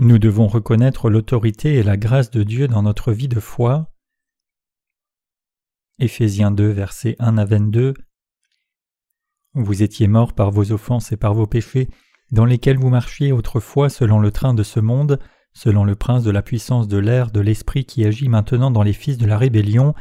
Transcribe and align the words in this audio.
Nous 0.00 0.20
devons 0.20 0.46
reconnaître 0.46 1.10
l'autorité 1.10 1.74
et 1.74 1.82
la 1.82 1.96
grâce 1.96 2.30
de 2.30 2.44
Dieu 2.44 2.68
dans 2.68 2.84
notre 2.84 3.10
vie 3.10 3.26
de 3.26 3.40
foi. 3.40 3.92
Éphésiens 5.98 6.52
2, 6.52 6.68
versets 6.68 7.16
1 7.18 7.36
à 7.36 7.44
22. 7.44 7.94
Vous 9.54 9.82
étiez 9.82 10.06
morts 10.06 10.34
par 10.34 10.52
vos 10.52 10.70
offenses 10.70 11.10
et 11.10 11.16
par 11.16 11.34
vos 11.34 11.48
péchés, 11.48 11.88
dans 12.30 12.44
lesquels 12.44 12.78
vous 12.78 12.90
marchiez 12.90 13.32
autrefois 13.32 13.88
selon 13.88 14.20
le 14.20 14.30
train 14.30 14.54
de 14.54 14.62
ce 14.62 14.78
monde, 14.78 15.18
selon 15.52 15.82
le 15.82 15.96
prince 15.96 16.22
de 16.22 16.30
la 16.30 16.42
puissance 16.42 16.86
de 16.86 16.98
l'air, 16.98 17.32
de 17.32 17.40
l'esprit 17.40 17.84
qui 17.84 18.04
agit 18.04 18.28
maintenant 18.28 18.70
dans 18.70 18.84
les 18.84 18.92
fils 18.92 19.18
de 19.18 19.26
la 19.26 19.36
rébellion. 19.36 19.94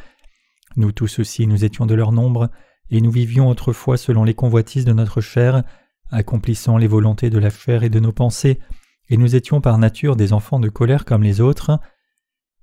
Nous 0.75 0.91
tous 0.91 1.17
aussi 1.17 1.47
nous 1.47 1.65
étions 1.65 1.87
de 1.87 1.95
leur 1.95 2.11
nombre, 2.11 2.51
et 2.91 3.01
nous 3.01 3.09
vivions 3.09 3.49
autrefois 3.49 3.97
selon 3.97 4.25
les 4.25 4.35
convoitises 4.35 4.85
de 4.85 4.93
notre 4.93 5.21
chair, 5.21 5.63
accomplissant 6.11 6.77
les 6.77 6.85
volontés 6.85 7.31
de 7.31 7.39
la 7.39 7.49
chair 7.49 7.81
et 7.81 7.89
de 7.89 7.99
nos 7.99 8.13
pensées, 8.13 8.59
et 9.09 9.17
nous 9.17 9.35
étions 9.35 9.61
par 9.61 9.77
nature 9.77 10.15
des 10.15 10.33
enfants 10.33 10.59
de 10.59 10.69
colère 10.69 11.05
comme 11.05 11.23
les 11.23 11.41
autres. 11.41 11.79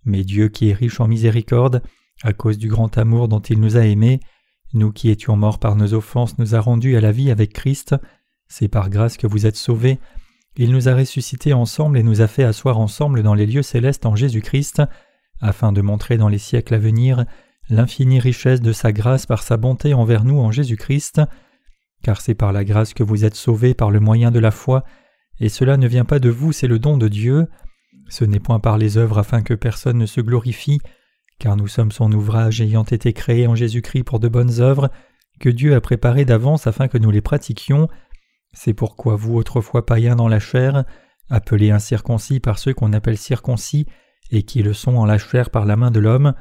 Mais 0.04 0.24
Dieu 0.24 0.48
qui 0.48 0.70
est 0.70 0.74
riche 0.74 1.00
en 1.00 1.08
miséricorde, 1.08 1.82
à 2.22 2.32
cause 2.32 2.58
du 2.58 2.68
grand 2.68 2.96
amour 2.98 3.28
dont 3.28 3.40
il 3.40 3.60
nous 3.60 3.76
a 3.76 3.86
aimés, 3.86 4.20
nous 4.72 4.92
qui 4.92 5.10
étions 5.10 5.36
morts 5.36 5.58
par 5.58 5.76
nos 5.76 5.94
offenses 5.94 6.38
nous 6.38 6.54
a 6.54 6.60
rendus 6.60 6.96
à 6.96 7.00
la 7.00 7.12
vie 7.12 7.30
avec 7.30 7.52
Christ, 7.52 7.94
c'est 8.48 8.68
par 8.68 8.90
grâce 8.90 9.16
que 9.16 9.26
vous 9.26 9.46
êtes 9.46 9.56
sauvés, 9.56 9.98
il 10.56 10.70
nous 10.70 10.88
a 10.88 10.94
ressuscités 10.94 11.52
ensemble 11.52 11.98
et 11.98 12.02
nous 12.02 12.20
a 12.20 12.28
fait 12.28 12.44
asseoir 12.44 12.78
ensemble 12.78 13.22
dans 13.22 13.34
les 13.34 13.46
lieux 13.46 13.62
célestes 13.62 14.06
en 14.06 14.14
Jésus-Christ, 14.14 14.82
afin 15.40 15.72
de 15.72 15.80
montrer 15.80 16.16
dans 16.16 16.28
les 16.28 16.38
siècles 16.38 16.74
à 16.74 16.78
venir 16.78 17.24
l'infinie 17.68 18.20
richesse 18.20 18.60
de 18.60 18.72
sa 18.72 18.92
grâce 18.92 19.26
par 19.26 19.42
sa 19.42 19.56
bonté 19.56 19.94
envers 19.94 20.24
nous 20.24 20.38
en 20.38 20.52
Jésus-Christ, 20.52 21.22
car 22.02 22.20
c'est 22.20 22.34
par 22.34 22.52
la 22.52 22.64
grâce 22.64 22.94
que 22.94 23.02
vous 23.02 23.24
êtes 23.24 23.34
sauvés 23.34 23.74
par 23.74 23.90
le 23.90 24.00
moyen 24.00 24.30
de 24.30 24.38
la 24.38 24.50
foi, 24.50 24.84
et 25.40 25.48
cela 25.48 25.76
ne 25.76 25.88
vient 25.88 26.04
pas 26.04 26.18
de 26.18 26.28
vous, 26.28 26.52
c'est 26.52 26.66
le 26.66 26.78
don 26.78 26.96
de 26.96 27.08
Dieu. 27.08 27.48
Ce 28.08 28.24
n'est 28.24 28.40
point 28.40 28.60
par 28.60 28.78
les 28.78 28.98
œuvres 28.98 29.18
afin 29.18 29.42
que 29.42 29.54
personne 29.54 29.98
ne 29.98 30.06
se 30.06 30.20
glorifie, 30.20 30.80
car 31.38 31.56
nous 31.56 31.68
sommes 31.68 31.92
son 31.92 32.12
ouvrage 32.12 32.60
ayant 32.60 32.84
été 32.84 33.12
créé 33.12 33.46
en 33.46 33.54
Jésus-Christ 33.54 34.04
pour 34.04 34.20
de 34.20 34.28
bonnes 34.28 34.60
œuvres, 34.60 34.90
que 35.40 35.48
Dieu 35.48 35.74
a 35.74 35.80
préparées 35.80 36.24
d'avance 36.24 36.66
afin 36.66 36.88
que 36.88 36.98
nous 36.98 37.10
les 37.10 37.20
pratiquions. 37.20 37.88
C'est 38.52 38.74
pourquoi 38.74 39.16
vous, 39.16 39.34
autrefois 39.34 39.84
païens 39.84 40.16
dans 40.16 40.28
la 40.28 40.38
chair, 40.38 40.84
appelés 41.28 41.70
incirconcis 41.70 42.40
par 42.40 42.58
ceux 42.58 42.74
qu'on 42.74 42.92
appelle 42.92 43.18
circoncis, 43.18 43.86
et 44.30 44.42
qui 44.42 44.62
le 44.62 44.72
sont 44.72 44.96
en 44.96 45.04
la 45.04 45.18
chair 45.18 45.50
par 45.50 45.64
la 45.64 45.76
main 45.76 45.90
de 45.90 46.00
l'homme, 46.00 46.34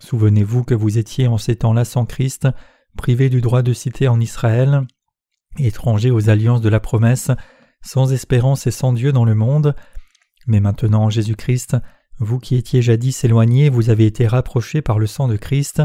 souvenez-vous 0.00 0.64
que 0.64 0.74
vous 0.74 0.98
étiez 0.98 1.26
en 1.26 1.38
ces 1.38 1.56
temps-là 1.56 1.84
sans 1.84 2.06
Christ, 2.06 2.48
privés 2.96 3.28
du 3.28 3.40
droit 3.40 3.62
de 3.62 3.72
citer 3.72 4.08
en 4.08 4.20
Israël, 4.20 4.82
étrangers 5.58 6.10
aux 6.10 6.30
alliances 6.30 6.60
de 6.60 6.68
la 6.68 6.80
promesse, 6.80 7.30
sans 7.82 8.12
espérance 8.12 8.66
et 8.66 8.70
sans 8.70 8.92
Dieu 8.92 9.12
dans 9.12 9.24
le 9.24 9.34
monde. 9.34 9.74
Mais 10.46 10.60
maintenant 10.60 11.04
en 11.04 11.10
Jésus-Christ, 11.10 11.76
vous 12.18 12.38
qui 12.38 12.56
étiez 12.56 12.82
jadis 12.82 13.24
éloignés, 13.24 13.68
vous 13.68 13.90
avez 13.90 14.06
été 14.06 14.26
rapprochés 14.26 14.82
par 14.82 14.98
le 14.98 15.06
sang 15.06 15.28
de 15.28 15.36
Christ, 15.36 15.82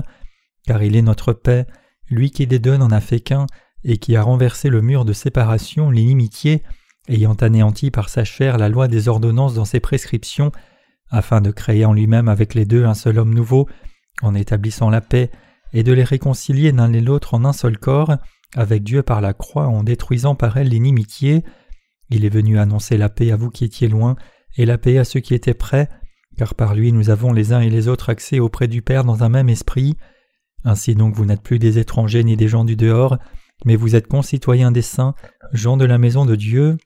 car 0.65 0.81
il 0.83 0.95
est 0.95 1.01
notre 1.01 1.33
paix, 1.33 1.67
lui 2.09 2.31
qui 2.31 2.47
des 2.47 2.59
deux 2.59 2.77
n'en 2.77 2.91
a 2.91 3.01
fait 3.01 3.19
qu'un, 3.19 3.47
et 3.83 3.97
qui 3.97 4.15
a 4.15 4.23
renversé 4.23 4.69
le 4.69 4.81
mur 4.81 5.05
de 5.05 5.13
séparation, 5.13 5.89
l'inimitié, 5.89 6.63
ayant 7.07 7.33
anéanti 7.33 7.91
par 7.91 8.09
sa 8.09 8.23
chair 8.23 8.57
la 8.57 8.69
loi 8.69 8.87
des 8.87 9.07
ordonnances 9.07 9.55
dans 9.55 9.65
ses 9.65 9.79
prescriptions, 9.79 10.51
afin 11.09 11.41
de 11.41 11.51
créer 11.51 11.83
en 11.83 11.93
lui-même 11.93 12.29
avec 12.29 12.53
les 12.53 12.65
deux 12.65 12.85
un 12.85 12.93
seul 12.93 13.19
homme 13.19 13.33
nouveau, 13.33 13.67
en 14.21 14.35
établissant 14.35 14.89
la 14.89 15.01
paix, 15.01 15.31
et 15.73 15.83
de 15.83 15.93
les 15.93 16.03
réconcilier 16.03 16.71
l'un 16.71 16.93
et 16.93 17.01
l'autre 17.01 17.33
en 17.33 17.43
un 17.43 17.53
seul 17.53 17.77
corps, 17.77 18.15
avec 18.55 18.83
Dieu 18.83 19.03
par 19.03 19.21
la 19.21 19.33
croix 19.33 19.67
en 19.67 19.83
détruisant 19.83 20.35
par 20.35 20.57
elle 20.57 20.69
l'inimitié, 20.69 21.43
il 22.11 22.25
est 22.25 22.29
venu 22.29 22.59
annoncer 22.59 22.97
la 22.97 23.09
paix 23.09 23.31
à 23.31 23.35
vous 23.35 23.49
qui 23.49 23.65
étiez 23.65 23.87
loin, 23.87 24.15
et 24.57 24.65
la 24.65 24.77
paix 24.77 24.97
à 24.97 25.03
ceux 25.03 25.21
qui 25.21 25.33
étaient 25.33 25.53
près, 25.53 25.89
car 26.37 26.55
par 26.55 26.75
lui 26.75 26.91
nous 26.91 27.09
avons 27.09 27.33
les 27.33 27.53
uns 27.53 27.61
et 27.61 27.69
les 27.69 27.87
autres 27.87 28.09
accès 28.09 28.39
auprès 28.39 28.67
du 28.67 28.81
Père 28.81 29.03
dans 29.03 29.23
un 29.23 29.29
même 29.29 29.49
esprit. 29.49 29.95
Ainsi 30.63 30.93
donc 30.93 31.15
vous 31.15 31.25
n'êtes 31.25 31.41
plus 31.41 31.59
des 31.59 31.79
étrangers 31.79 32.23
ni 32.23 32.35
des 32.35 32.47
gens 32.47 32.65
du 32.65 32.75
dehors, 32.75 33.17
mais 33.65 33.75
vous 33.75 33.95
êtes 33.95 34.07
concitoyens 34.07 34.71
des 34.71 34.81
saints, 34.81 35.15
gens 35.53 35.77
de 35.77 35.85
la 35.85 35.97
maison 35.97 36.25
de 36.25 36.35
Dieu. 36.35 36.77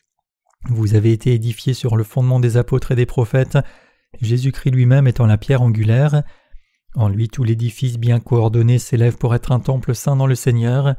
Vous 0.70 0.96
avez 0.96 1.12
été 1.12 1.34
édifiés 1.34 1.74
sur 1.74 1.96
le 1.96 2.04
fondement 2.04 2.40
des 2.40 2.58
apôtres 2.58 2.92
et 2.92 2.96
des 2.96 3.06
prophètes, 3.06 3.58
Jésus-Christ 4.22 4.72
lui-même 4.72 5.08
étant 5.08 5.26
la 5.26 5.38
pierre 5.38 5.62
angulaire. 5.62 6.24
En 6.96 7.10
lui 7.10 7.28
tout 7.28 7.44
l'édifice 7.44 7.98
bien 7.98 8.20
coordonné 8.20 8.80
s'élève 8.80 9.18
pour 9.18 9.36
être 9.36 9.52
un 9.52 9.60
temple 9.60 9.94
saint 9.94 10.16
dans 10.16 10.28
le 10.28 10.36
Seigneur. 10.36 10.96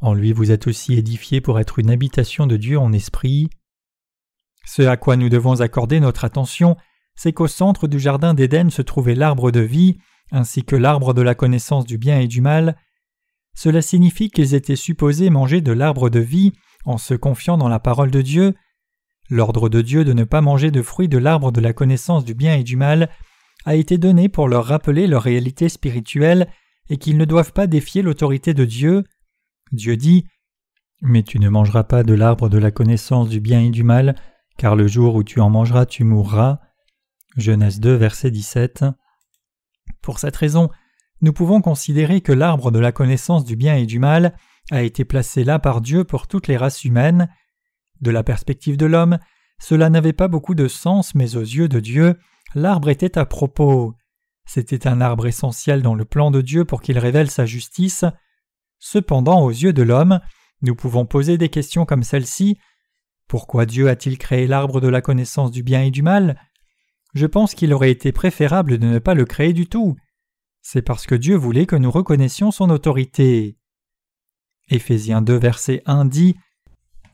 En 0.00 0.14
lui 0.14 0.32
vous 0.32 0.50
êtes 0.50 0.66
aussi 0.66 0.94
édifiés 0.94 1.40
pour 1.40 1.60
être 1.60 1.78
une 1.78 1.90
habitation 1.90 2.46
de 2.46 2.56
Dieu 2.56 2.78
en 2.78 2.92
esprit. 2.92 3.50
Ce 4.64 4.82
à 4.82 4.96
quoi 4.96 5.16
nous 5.16 5.28
devons 5.28 5.60
accorder 5.60 6.00
notre 6.00 6.24
attention, 6.24 6.76
c'est 7.14 7.32
qu'au 7.32 7.46
centre 7.46 7.86
du 7.86 7.98
jardin 7.98 8.34
d'Éden 8.34 8.70
se 8.70 8.82
trouvait 8.82 9.14
l'arbre 9.14 9.50
de 9.50 9.60
vie, 9.60 9.98
ainsi 10.32 10.64
que 10.64 10.76
l'arbre 10.76 11.14
de 11.14 11.22
la 11.22 11.34
connaissance 11.34 11.84
du 11.84 11.98
bien 11.98 12.18
et 12.18 12.26
du 12.26 12.40
mal. 12.40 12.76
Cela 13.54 13.82
signifie 13.82 14.30
qu'ils 14.30 14.54
étaient 14.54 14.76
supposés 14.76 15.30
manger 15.30 15.60
de 15.60 15.72
l'arbre 15.72 16.10
de 16.10 16.20
vie 16.20 16.52
en 16.84 16.98
se 16.98 17.14
confiant 17.14 17.56
dans 17.56 17.68
la 17.68 17.78
parole 17.78 18.10
de 18.10 18.22
Dieu. 18.22 18.54
L'ordre 19.30 19.68
de 19.68 19.80
Dieu 19.80 20.04
de 20.04 20.12
ne 20.12 20.24
pas 20.24 20.40
manger 20.40 20.70
de 20.70 20.82
fruits 20.82 21.08
de 21.08 21.18
l'arbre 21.18 21.52
de 21.52 21.60
la 21.60 21.72
connaissance 21.72 22.24
du 22.24 22.34
bien 22.34 22.56
et 22.56 22.64
du 22.64 22.76
mal 22.76 23.10
a 23.64 23.74
été 23.76 23.96
donné 23.96 24.28
pour 24.28 24.48
leur 24.48 24.66
rappeler 24.66 25.06
leur 25.06 25.22
réalité 25.22 25.68
spirituelle 25.68 26.48
et 26.90 26.98
qu'ils 26.98 27.16
ne 27.16 27.24
doivent 27.24 27.52
pas 27.52 27.66
défier 27.66 28.02
l'autorité 28.02 28.52
de 28.52 28.64
Dieu. 28.64 29.04
Dieu 29.72 29.96
dit 29.96 30.26
Mais 31.00 31.22
tu 31.22 31.38
ne 31.38 31.48
mangeras 31.48 31.84
pas 31.84 32.02
de 32.02 32.12
l'arbre 32.12 32.48
de 32.48 32.58
la 32.58 32.70
connaissance 32.70 33.28
du 33.28 33.40
bien 33.40 33.60
et 33.60 33.70
du 33.70 33.84
mal, 33.84 34.16
car 34.56 34.76
le 34.76 34.86
jour 34.86 35.14
où 35.14 35.24
tu 35.24 35.40
en 35.40 35.50
mangeras, 35.50 35.86
tu 35.86 36.04
mourras. 36.04 36.60
Genèse 37.36 37.80
2, 37.80 37.94
verset 37.94 38.30
17. 38.30 38.84
Pour 40.00 40.18
cette 40.18 40.36
raison, 40.36 40.70
nous 41.20 41.32
pouvons 41.32 41.60
considérer 41.60 42.20
que 42.20 42.32
l'arbre 42.32 42.70
de 42.70 42.78
la 42.78 42.92
connaissance 42.92 43.44
du 43.44 43.56
bien 43.56 43.76
et 43.76 43.86
du 43.86 43.98
mal 43.98 44.36
a 44.70 44.82
été 44.82 45.04
placé 45.04 45.44
là 45.44 45.58
par 45.58 45.80
Dieu 45.80 46.04
pour 46.04 46.26
toutes 46.26 46.48
les 46.48 46.56
races 46.56 46.84
humaines. 46.84 47.28
De 48.00 48.10
la 48.10 48.22
perspective 48.22 48.76
de 48.76 48.86
l'homme, 48.86 49.18
cela 49.60 49.90
n'avait 49.90 50.12
pas 50.12 50.28
beaucoup 50.28 50.54
de 50.54 50.68
sens, 50.68 51.14
mais 51.14 51.36
aux 51.36 51.40
yeux 51.40 51.68
de 51.68 51.80
Dieu, 51.80 52.18
l'arbre 52.54 52.88
était 52.88 53.18
à 53.18 53.24
propos. 53.24 53.94
C'était 54.46 54.86
un 54.86 55.00
arbre 55.00 55.26
essentiel 55.26 55.82
dans 55.82 55.94
le 55.94 56.04
plan 56.04 56.30
de 56.30 56.40
Dieu 56.40 56.64
pour 56.64 56.82
qu'il 56.82 56.98
révèle 56.98 57.30
sa 57.30 57.46
justice. 57.46 58.04
Cependant, 58.78 59.40
aux 59.40 59.50
yeux 59.50 59.72
de 59.72 59.82
l'homme, 59.82 60.20
nous 60.60 60.74
pouvons 60.74 61.06
poser 61.06 61.38
des 61.38 61.48
questions 61.48 61.86
comme 61.86 62.02
celle-ci 62.02 62.58
pourquoi 63.28 63.66
Dieu 63.66 63.88
a-t-il 63.88 64.18
créé 64.18 64.46
l'arbre 64.46 64.80
de 64.80 64.88
la 64.88 65.00
connaissance 65.00 65.50
du 65.50 65.62
bien 65.62 65.82
et 65.82 65.90
du 65.90 66.02
mal? 66.02 66.40
Je 67.14 67.26
pense 67.26 67.54
qu'il 67.54 67.72
aurait 67.72 67.90
été 67.90 68.12
préférable 68.12 68.78
de 68.78 68.86
ne 68.86 68.98
pas 68.98 69.14
le 69.14 69.24
créer 69.24 69.52
du 69.52 69.66
tout. 69.66 69.96
C'est 70.62 70.82
parce 70.82 71.06
que 71.06 71.14
Dieu 71.14 71.36
voulait 71.36 71.66
que 71.66 71.76
nous 71.76 71.90
reconnaissions 71.90 72.50
son 72.50 72.70
autorité. 72.70 73.56
Éphésiens 74.68 75.22
2 75.22 75.36
verset 75.36 75.82
1 75.86 76.06
dit 76.06 76.36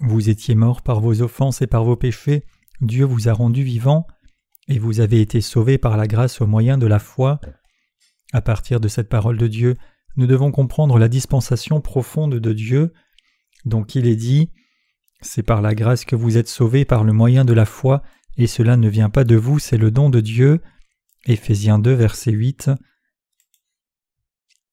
Vous 0.00 0.30
étiez 0.30 0.54
morts 0.54 0.82
par 0.82 1.00
vos 1.00 1.20
offenses 1.20 1.60
et 1.62 1.66
par 1.66 1.84
vos 1.84 1.96
péchés, 1.96 2.44
Dieu 2.80 3.04
vous 3.04 3.28
a 3.28 3.32
rendu 3.32 3.62
vivants, 3.62 4.06
et 4.68 4.78
vous 4.78 5.00
avez 5.00 5.20
été 5.20 5.40
sauvés 5.40 5.78
par 5.78 5.96
la 5.96 6.06
grâce 6.06 6.40
au 6.40 6.46
moyen 6.46 6.78
de 6.78 6.86
la 6.86 6.98
foi. 6.98 7.40
À 8.32 8.40
partir 8.40 8.80
de 8.80 8.88
cette 8.88 9.08
parole 9.08 9.36
de 9.36 9.48
Dieu, 9.48 9.76
nous 10.16 10.26
devons 10.26 10.52
comprendre 10.52 10.98
la 10.98 11.08
dispensation 11.08 11.80
profonde 11.80 12.36
de 12.36 12.52
Dieu. 12.52 12.92
Donc 13.64 13.94
il 13.96 14.06
est 14.06 14.16
dit 14.16 14.50
c'est 15.22 15.42
par 15.42 15.62
la 15.62 15.74
grâce 15.74 16.04
que 16.04 16.16
vous 16.16 16.36
êtes 16.36 16.48
sauvés 16.48 16.84
par 16.84 17.04
le 17.04 17.12
moyen 17.12 17.44
de 17.44 17.52
la 17.52 17.64
foi, 17.66 18.02
et 18.36 18.46
cela 18.46 18.76
ne 18.76 18.88
vient 18.88 19.10
pas 19.10 19.24
de 19.24 19.36
vous, 19.36 19.58
c'est 19.58 19.76
le 19.76 19.90
don 19.90 20.10
de 20.10 20.20
Dieu. 20.20 20.60
Éphésiens 21.26 21.78
2, 21.78 21.92
verset 21.92 22.32
8. 22.32 22.70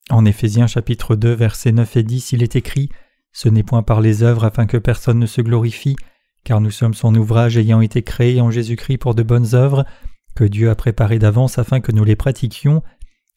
En 0.09 0.23
Éphésiens 0.23 0.67
chapitre 0.67 1.15
2, 1.15 1.33
versets 1.33 1.73
9 1.73 1.97
et 1.97 2.03
10, 2.03 2.31
il 2.31 2.43
est 2.43 2.55
écrit 2.55 2.89
Ce 3.33 3.49
n'est 3.49 3.63
point 3.63 3.83
par 3.83 3.99
les 3.99 4.23
œuvres 4.23 4.45
afin 4.45 4.65
que 4.65 4.77
personne 4.77 5.19
ne 5.19 5.25
se 5.25 5.41
glorifie, 5.41 5.97
car 6.45 6.61
nous 6.61 6.71
sommes 6.71 6.93
son 6.93 7.13
ouvrage 7.13 7.57
ayant 7.57 7.81
été 7.81 8.03
créé 8.03 8.39
en 8.39 8.49
Jésus-Christ 8.49 8.99
pour 8.99 9.15
de 9.15 9.23
bonnes 9.23 9.53
œuvres, 9.53 9.85
que 10.33 10.45
Dieu 10.45 10.69
a 10.69 10.75
préparées 10.75 11.19
d'avance 11.19 11.57
afin 11.57 11.81
que 11.81 11.91
nous 11.91 12.05
les 12.05 12.15
pratiquions. 12.15 12.83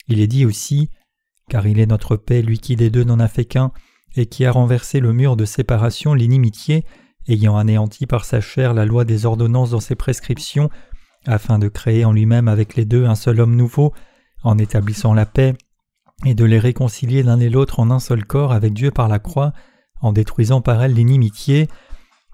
Il 0.06 0.20
est 0.20 0.28
dit 0.28 0.44
aussi 0.44 0.90
Car 1.48 1.66
il 1.66 1.80
est 1.80 1.86
notre 1.86 2.16
paix, 2.16 2.42
lui 2.42 2.60
qui 2.60 2.76
des 2.76 2.90
deux 2.90 3.02
n'en 3.02 3.18
a 3.18 3.26
fait 3.26 3.46
qu'un, 3.46 3.72
et 4.16 4.26
qui 4.26 4.44
a 4.44 4.52
renversé 4.52 5.00
le 5.00 5.12
mur 5.12 5.36
de 5.36 5.44
séparation, 5.44 6.14
l'inimitié, 6.14 6.84
ayant 7.28 7.56
anéanti 7.56 8.06
par 8.06 8.24
sa 8.24 8.40
chair 8.40 8.74
la 8.74 8.84
loi 8.84 9.04
des 9.04 9.26
ordonnances 9.26 9.70
dans 9.70 9.80
ses 9.80 9.94
prescriptions, 9.94 10.70
afin 11.26 11.58
de 11.58 11.68
créer 11.68 12.04
en 12.04 12.12
lui-même 12.12 12.48
avec 12.48 12.76
les 12.76 12.84
deux 12.84 13.04
un 13.04 13.14
seul 13.14 13.40
homme 13.40 13.56
nouveau, 13.56 13.92
en 14.42 14.58
établissant 14.58 15.14
la 15.14 15.26
paix, 15.26 15.54
et 16.26 16.34
de 16.34 16.44
les 16.44 16.58
réconcilier 16.58 17.22
l'un 17.22 17.40
et 17.40 17.48
l'autre 17.48 17.80
en 17.80 17.90
un 17.90 18.00
seul 18.00 18.24
corps 18.24 18.52
avec 18.52 18.72
Dieu 18.72 18.90
par 18.90 19.08
la 19.08 19.18
croix, 19.18 19.52
en 20.00 20.12
détruisant 20.12 20.60
par 20.60 20.82
elle 20.82 20.94
l'inimitié. 20.94 21.68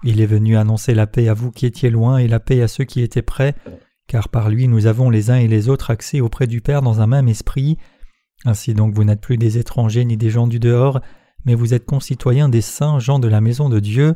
Il 0.03 0.21
est 0.21 0.25
venu 0.25 0.57
annoncer 0.57 0.93
la 0.93 1.07
paix 1.07 1.27
à 1.27 1.33
vous 1.33 1.51
qui 1.51 1.65
étiez 1.65 1.89
loin 1.89 2.17
et 2.17 2.27
la 2.27 2.39
paix 2.39 2.61
à 2.61 2.67
ceux 2.67 2.83
qui 2.83 3.01
étaient 3.01 3.21
près, 3.21 3.55
car 4.07 4.29
par 4.29 4.49
lui 4.49 4.67
nous 4.67 4.85
avons 4.87 5.09
les 5.09 5.31
uns 5.31 5.37
et 5.37 5.47
les 5.47 5.69
autres 5.69 5.91
accès 5.91 6.21
auprès 6.21 6.47
du 6.47 6.61
Père 6.61 6.81
dans 6.81 7.01
un 7.01 7.07
même 7.07 7.27
esprit. 7.27 7.77
Ainsi 8.45 8.73
donc 8.73 8.93
vous 8.93 9.03
n'êtes 9.03 9.21
plus 9.21 9.37
des 9.37 9.57
étrangers 9.57 10.05
ni 10.05 10.17
des 10.17 10.29
gens 10.29 10.47
du 10.47 10.59
dehors, 10.59 11.01
mais 11.45 11.55
vous 11.55 11.73
êtes 11.73 11.85
concitoyens 11.85 12.49
des 12.49 12.61
saints 12.61 12.99
gens 12.99 13.19
de 13.19 13.27
la 13.27 13.41
maison 13.41 13.69
de 13.69 13.79
Dieu. 13.79 14.15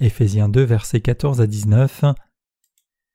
Éphésiens 0.00 0.48
2, 0.48 0.62
versets 0.62 1.00
14 1.00 1.40
à 1.40 1.46
19. 1.46 2.04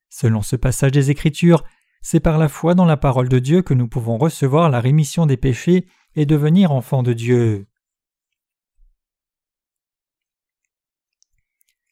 Selon 0.09 0.41
ce 0.41 0.55
passage 0.55 0.91
des 0.91 1.11
Écritures, 1.11 1.63
c'est 2.01 2.19
par 2.19 2.37
la 2.37 2.49
foi 2.49 2.75
dans 2.75 2.85
la 2.85 2.97
parole 2.97 3.29
de 3.29 3.39
Dieu 3.39 3.61
que 3.61 3.73
nous 3.73 3.87
pouvons 3.87 4.17
recevoir 4.17 4.69
la 4.69 4.79
rémission 4.79 5.25
des 5.25 5.37
péchés 5.37 5.87
et 6.15 6.25
devenir 6.25 6.71
enfants 6.71 7.03
de 7.03 7.13
Dieu. 7.13 7.67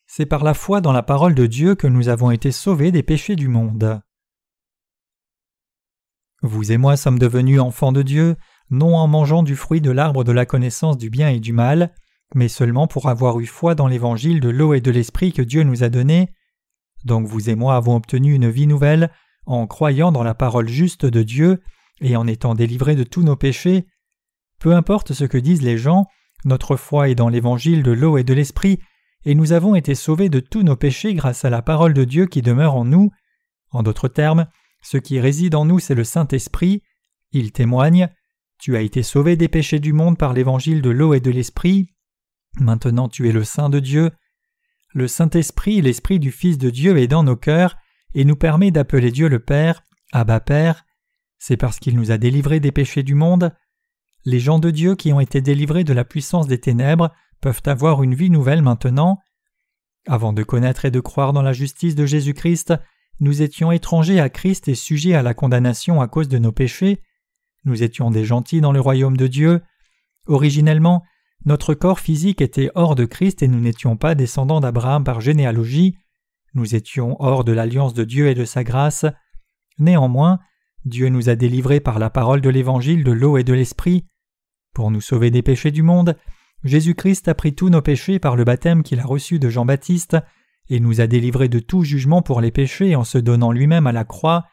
C'est 0.06 0.26
par 0.26 0.44
la 0.44 0.54
foi 0.54 0.82
dans 0.82 0.94
la 0.94 1.04
parole 1.04 1.36
de 1.36 1.46
Dieu 1.46 1.76
que 1.76 1.86
nous 1.86 2.10
avons 2.10 2.32
été 2.32 2.52
sauvés 2.52 2.92
des 2.92 3.04
péchés 3.04 3.36
du 3.36 3.50
monde. 3.50 4.02
Vous 6.42 6.72
et 6.72 6.78
moi 6.78 6.98
sommes 6.98 7.20
devenus 7.20 7.60
enfants 7.60 7.92
de 7.92 8.02
Dieu, 8.02 8.36
non 8.70 8.96
en 8.96 9.08
mangeant 9.08 9.44
du 9.44 9.56
fruit 9.56 9.82
de 9.82 9.92
l'arbre 9.92 10.24
de 10.24 10.32
la 10.32 10.46
connaissance 10.46 10.98
du 10.98 11.10
bien 11.10 11.30
et 11.30 11.40
du 11.40 11.54
mal, 11.54 11.94
mais 12.36 12.48
seulement 12.48 12.88
pour 12.88 13.10
avoir 13.10 13.40
eu 13.40 13.46
foi 13.46 13.76
dans 13.76 13.88
l'évangile 13.88 14.40
de 14.40 14.50
l'eau 14.50 14.74
et 14.74 14.82
de 14.82 14.92
l'esprit 14.92 15.32
que 15.32 15.42
Dieu 15.42 15.64
nous 15.64 15.84
a 15.84 15.90
donné. 15.90 16.30
Donc 17.06 17.28
vous 17.28 17.50
et 17.50 17.56
moi 17.56 17.76
avons 17.76 17.96
obtenu 17.96 18.34
une 18.34 18.50
vie 18.50 18.68
nouvelle 18.68 19.12
en 19.46 19.66
croyant 19.68 20.12
dans 20.12 20.24
la 20.24 20.36
parole 20.36 20.68
juste 20.68 21.06
de 21.06 21.24
Dieu 21.24 21.62
et 22.02 22.16
en 22.16 22.28
étant 22.28 22.54
délivrés 22.54 22.96
de 22.96 23.04
tous 23.04 23.24
nos 23.24 23.36
péchés. 23.36 23.88
Peu 24.60 24.76
importe 24.76 25.14
ce 25.14 25.24
que 25.24 25.38
disent 25.38 25.62
les 25.62 25.78
gens, 25.78 26.06
notre 26.44 26.76
foi 26.76 27.10
est 27.10 27.16
dans 27.16 27.30
l'évangile 27.30 27.84
de 27.84 27.92
l'eau 27.92 28.18
et 28.18 28.24
de 28.24 28.34
l'esprit, 28.34 28.80
et 29.26 29.36
nous 29.36 29.52
avons 29.52 29.76
été 29.76 29.96
sauvés 29.96 30.30
de 30.30 30.40
tous 30.40 30.64
nos 30.64 30.76
péchés 30.76 31.14
grâce 31.14 31.46
à 31.46 31.50
la 31.50 31.62
parole 31.62 31.94
de 31.94 32.04
Dieu 32.04 32.28
qui 32.28 32.42
demeure 32.42 32.76
en 32.76 32.86
nous. 32.86 33.12
En 33.72 33.84
d'autres 33.84 34.08
termes, 34.08 34.48
ce 34.82 34.98
qui 34.98 35.20
réside 35.20 35.56
en 35.56 35.66
nous, 35.66 35.80
c'est 35.80 35.96
le 35.96 36.04
Saint-Esprit. 36.04 36.82
Il 37.32 37.52
témoigne 37.52 38.10
Tu 38.60 38.76
as 38.76 38.82
été 38.82 39.04
sauvé 39.04 39.36
des 39.36 39.48
péchés 39.48 39.80
du 39.80 39.94
monde 39.94 40.18
par 40.18 40.34
l'évangile 40.34 40.82
de 40.82 40.90
l'eau 40.90 41.14
et 41.14 41.20
de 41.20 41.32
l'esprit. 41.32 41.94
Maintenant 42.60 43.08
tu 43.08 43.30
es 43.30 43.32
le 43.32 43.44
Saint 43.44 43.70
de 43.70 43.80
Dieu. 43.80 44.12
Le 44.94 45.08
Saint-Esprit, 45.08 45.82
l'Esprit 45.82 46.20
du 46.20 46.32
Fils 46.32 46.58
de 46.58 46.70
Dieu, 46.70 46.98
est 46.98 47.08
dans 47.08 47.24
nos 47.24 47.36
cœurs 47.36 47.78
et 48.16 48.26
nous 48.26 48.36
permet 48.36 48.72
d'appeler 48.72 49.12
Dieu 49.12 49.28
le 49.28 49.40
Père, 49.40 49.84
Abba 50.12 50.40
Père. 50.40 50.86
C'est 51.38 51.58
parce 51.58 51.80
qu'il 51.80 51.96
nous 51.96 52.12
a 52.12 52.18
délivrés 52.18 52.60
des 52.60 52.72
péchés 52.72 53.04
du 53.04 53.14
monde. 53.14 53.54
Les 54.26 54.40
gens 54.40 54.60
de 54.60 54.72
Dieu 54.72 54.96
qui 54.96 55.14
ont 55.14 55.20
été 55.20 55.40
délivrés 55.40 55.84
de 55.84 55.94
la 55.94 56.04
puissance 56.04 56.48
des 56.48 56.60
ténèbres 56.60 57.14
peuvent 57.42 57.62
avoir 57.66 58.02
une 58.02 58.16
vie 58.16 58.32
nouvelle 58.32 58.62
maintenant. 58.62 59.20
Avant 60.08 60.34
de 60.34 60.42
connaître 60.42 60.86
et 60.86 60.92
de 60.92 61.00
croire 61.00 61.34
dans 61.34 61.42
la 61.42 61.54
justice 61.54 61.96
de 61.96 62.06
Jésus-Christ, 62.06 62.74
nous 63.20 63.42
étions 63.42 63.72
étrangers 63.72 64.20
à 64.20 64.30
Christ 64.30 64.68
et 64.68 64.76
sujets 64.76 65.14
à 65.14 65.22
la 65.22 65.34
condamnation 65.34 66.02
à 66.02 66.08
cause 66.08 66.30
de 66.30 66.38
nos 66.38 66.52
péchés. 66.52 67.02
Nous 67.68 67.84
étions 67.84 68.12
des 68.12 68.24
gentils 68.24 68.62
dans 68.62 68.72
le 68.72 68.80
royaume 68.80 69.18
de 69.18 69.28
Dieu. 69.28 69.62
Originellement, 70.26 71.04
notre 71.44 71.74
corps 71.74 72.00
physique 72.00 72.40
était 72.40 72.72
hors 72.76 72.96
de 72.96 73.04
Christ 73.04 73.44
et 73.44 73.50
nous 73.50 73.60
n'étions 73.60 73.98
pas 73.98 74.16
descendants 74.16 74.62
d'Abraham 74.62 75.04
par 75.04 75.20
généalogie. 75.20 75.98
Nous 76.54 76.76
étions 76.76 77.18
hors 77.20 77.44
de 77.44 77.52
l'alliance 77.52 77.94
de 77.94 78.06
Dieu 78.06 78.30
et 78.30 78.36
de 78.36 78.46
sa 78.46 78.64
grâce. 78.64 79.06
Néanmoins, 79.80 80.40
Dieu 80.86 81.10
nous 81.10 81.28
a 81.28 81.36
délivrés 81.36 81.82
par 81.82 82.00
la 82.00 82.10
parole 82.10 82.40
de 82.40 82.50
l'évangile 82.50 83.04
de 83.04 83.12
l'eau 83.12 83.38
et 83.38 83.44
de 83.44 83.54
l'esprit. 83.54 84.06
Pour 84.74 84.90
nous 84.90 85.02
sauver 85.02 85.30
des 85.30 85.42
péchés 85.42 85.72
du 85.72 85.84
monde, 85.84 86.16
Jésus-Christ 86.64 87.28
a 87.28 87.36
pris 87.36 87.54
tous 87.54 87.68
nos 87.68 87.82
péchés 87.82 88.18
par 88.18 88.38
le 88.38 88.46
baptême 88.46 88.82
qu'il 88.82 89.02
a 89.02 89.06
reçu 89.06 89.40
de 89.40 89.50
Jean-Baptiste 89.50 90.16
et 90.70 90.80
nous 90.80 91.02
a 91.02 91.08
délivrés 91.08 91.50
de 91.50 91.60
tout 91.60 91.84
jugement 91.84 92.22
pour 92.22 92.40
les 92.40 92.52
péchés 92.52 92.96
en 92.96 93.04
se 93.04 93.18
donnant 93.18 93.52
lui-même 93.52 93.88
à 93.88 93.92
la 93.92 94.06
croix. 94.06 94.46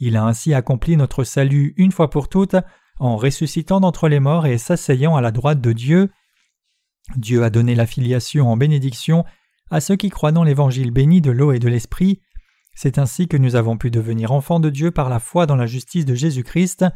Il 0.00 0.16
a 0.16 0.24
ainsi 0.24 0.54
accompli 0.54 0.96
notre 0.96 1.24
salut 1.24 1.74
une 1.76 1.92
fois 1.92 2.08
pour 2.08 2.28
toutes 2.28 2.56
en 2.98 3.16
ressuscitant 3.16 3.80
d'entre 3.80 4.08
les 4.08 4.18
morts 4.18 4.46
et 4.46 4.58
s'asseyant 4.58 5.14
à 5.14 5.20
la 5.20 5.30
droite 5.30 5.60
de 5.60 5.72
Dieu. 5.72 6.10
Dieu 7.16 7.44
a 7.44 7.50
donné 7.50 7.74
la 7.74 7.86
filiation 7.86 8.50
en 8.50 8.56
bénédiction 8.56 9.24
à 9.70 9.80
ceux 9.80 9.96
qui 9.96 10.08
croient 10.08 10.32
dans 10.32 10.44
l'évangile 10.44 10.90
béni 10.90 11.20
de 11.20 11.30
l'eau 11.30 11.52
et 11.52 11.58
de 11.58 11.68
l'esprit. 11.68 12.20
C'est 12.74 12.98
ainsi 12.98 13.28
que 13.28 13.36
nous 13.36 13.56
avons 13.56 13.76
pu 13.76 13.90
devenir 13.90 14.32
enfants 14.32 14.58
de 14.58 14.70
Dieu 14.70 14.90
par 14.90 15.10
la 15.10 15.18
foi 15.18 15.46
dans 15.46 15.56
la 15.56 15.66
justice 15.66 16.06
de 16.06 16.14
Jésus-Christ. 16.14 16.86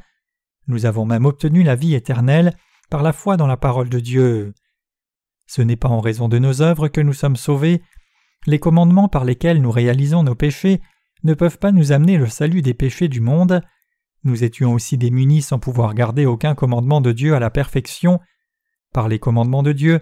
Nous 0.67 0.87
avons 0.87 1.05
même 1.05 1.27
obtenu 1.27 1.63
la 1.63 1.77
vie 1.77 1.95
éternelle 1.95 2.57
par 2.91 3.03
la 3.03 3.13
foi 3.13 3.37
dans 3.37 3.47
la 3.47 3.59
parole 3.59 3.91
de 3.91 4.01
Dieu. 4.01 4.55
Ce 5.47 5.61
n'est 5.61 5.77
pas 5.77 5.89
en 5.89 6.01
raison 6.01 6.29
de 6.29 6.39
nos 6.39 6.63
œuvres 6.63 6.89
que 6.89 7.03
nous 7.03 7.13
sommes 7.13 7.37
sauvés, 7.37 7.83
les 8.47 8.59
commandements 8.59 9.09
par 9.09 9.25
lesquels 9.25 9.61
nous 9.61 9.71
réalisons 9.71 10.23
nos 10.23 10.35
péchés 10.35 10.81
ne 11.25 11.35
peuvent 11.35 11.59
pas 11.59 11.73
nous 11.73 11.93
amener 11.93 12.19
le 12.19 12.29
salut 12.29 12.63
des 12.63 12.75
péchés 12.75 13.09
du 13.09 13.21
monde. 13.21 13.63
Nous 14.23 14.45
étions 14.45 14.73
aussi 14.73 14.97
démunis 14.97 15.43
sans 15.43 15.59
pouvoir 15.59 15.95
garder 15.95 16.27
aucun 16.27 16.55
commandement 16.55 17.01
de 17.01 17.13
Dieu 17.13 17.35
à 17.35 17.41
la 17.41 17.51
perfection. 17.51 18.21
Par 18.93 19.09
les 19.09 19.19
commandements 19.19 19.63
de 19.63 19.73
Dieu, 19.73 20.01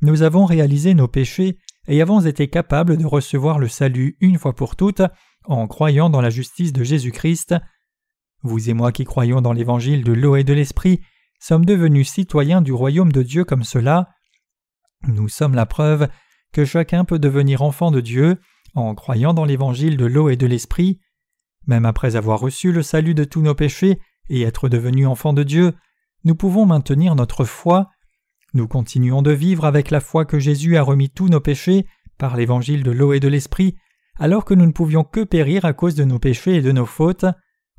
nous 0.00 0.22
avons 0.22 0.46
réalisé 0.46 0.94
nos 0.94 1.08
péchés 1.08 1.58
et 1.86 2.00
avons 2.00 2.20
été 2.20 2.48
capables 2.48 2.96
de 2.96 3.04
recevoir 3.04 3.58
le 3.58 3.68
salut 3.68 4.16
une 4.20 4.38
fois 4.38 4.54
pour 4.54 4.76
toutes 4.76 5.02
en 5.44 5.66
croyant 5.66 6.08
dans 6.08 6.20
la 6.20 6.30
justice 6.30 6.72
de 6.72 6.84
Jésus-Christ. 6.84 7.54
Vous 8.42 8.70
et 8.70 8.74
moi 8.74 8.92
qui 8.92 9.04
croyons 9.04 9.42
dans 9.42 9.52
l'évangile 9.52 10.04
de 10.04 10.12
l'eau 10.12 10.36
et 10.36 10.44
de 10.44 10.54
l'esprit 10.54 11.00
sommes 11.40 11.64
devenus 11.64 12.08
citoyens 12.08 12.62
du 12.62 12.72
royaume 12.72 13.12
de 13.12 13.22
Dieu 13.22 13.44
comme 13.44 13.64
cela. 13.64 14.10
Nous 15.06 15.28
sommes 15.28 15.54
la 15.54 15.66
preuve 15.66 16.08
que 16.52 16.64
chacun 16.64 17.04
peut 17.04 17.18
devenir 17.18 17.62
enfant 17.62 17.90
de 17.90 18.00
Dieu 18.00 18.38
en 18.74 18.94
croyant 18.94 19.34
dans 19.34 19.44
l'évangile 19.44 19.96
de 19.96 20.06
l'eau 20.06 20.28
et 20.28 20.36
de 20.36 20.46
l'esprit. 20.46 21.00
Même 21.66 21.84
après 21.84 22.16
avoir 22.16 22.40
reçu 22.40 22.72
le 22.72 22.82
salut 22.82 23.14
de 23.14 23.24
tous 23.24 23.42
nos 23.42 23.54
péchés 23.54 23.98
et 24.28 24.42
être 24.42 24.68
devenus 24.68 25.06
enfants 25.06 25.32
de 25.32 25.42
Dieu, 25.42 25.74
nous 26.24 26.34
pouvons 26.34 26.66
maintenir 26.66 27.14
notre 27.14 27.44
foi. 27.44 27.90
Nous 28.54 28.68
continuons 28.68 29.22
de 29.22 29.30
vivre 29.30 29.64
avec 29.64 29.90
la 29.90 30.00
foi 30.00 30.24
que 30.24 30.38
Jésus 30.38 30.76
a 30.76 30.82
remis 30.82 31.10
tous 31.10 31.28
nos 31.28 31.40
péchés 31.40 31.86
par 32.18 32.36
l'évangile 32.36 32.82
de 32.82 32.90
l'eau 32.90 33.12
et 33.12 33.20
de 33.20 33.28
l'esprit, 33.28 33.76
alors 34.18 34.44
que 34.44 34.54
nous 34.54 34.66
ne 34.66 34.72
pouvions 34.72 35.04
que 35.04 35.24
périr 35.24 35.64
à 35.64 35.72
cause 35.72 35.94
de 35.94 36.04
nos 36.04 36.18
péchés 36.18 36.56
et 36.56 36.62
de 36.62 36.72
nos 36.72 36.86
fautes. 36.86 37.24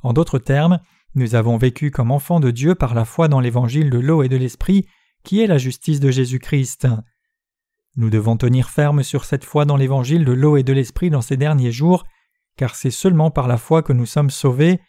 En 0.02 0.14
d'autres 0.14 0.40
termes, 0.40 0.80
nous 1.14 1.36
avons 1.36 1.58
vécu 1.58 1.92
comme 1.92 2.12
enfants 2.12 2.40
de 2.40 2.52
Dieu 2.52 2.74
par 2.74 2.96
la 2.96 3.06
foi 3.06 3.28
dans 3.28 3.40
l'évangile 3.40 3.90
de 3.90 4.00
l'eau 4.00 4.24
et 4.24 4.30
de 4.30 4.38
l'esprit, 4.38 4.88
qui 5.24 5.42
est 5.42 5.48
la 5.48 5.58
justice 5.58 6.00
de 6.00 6.10
Jésus-Christ. 6.10 6.88
Nous 7.96 8.10
devons 8.10 8.38
tenir 8.38 8.70
ferme 8.70 9.04
sur 9.04 9.26
cette 9.26 9.44
foi 9.44 9.66
dans 9.66 9.76
l'évangile 9.76 10.24
de 10.24 10.32
l'eau 10.32 10.58
et 10.58 10.64
de 10.64 10.74
l'esprit 10.74 11.10
dans 11.10 11.22
ces 11.22 11.38
derniers 11.38 11.72
jours, 11.72 12.06
car 12.56 12.76
c'est 12.76 12.92
seulement 12.92 13.32
par 13.32 13.48
la 13.48 13.58
foi 13.58 13.84
que 13.84 13.94
nous 13.94 14.06
sommes 14.06 14.30
sauvés. 14.30 14.80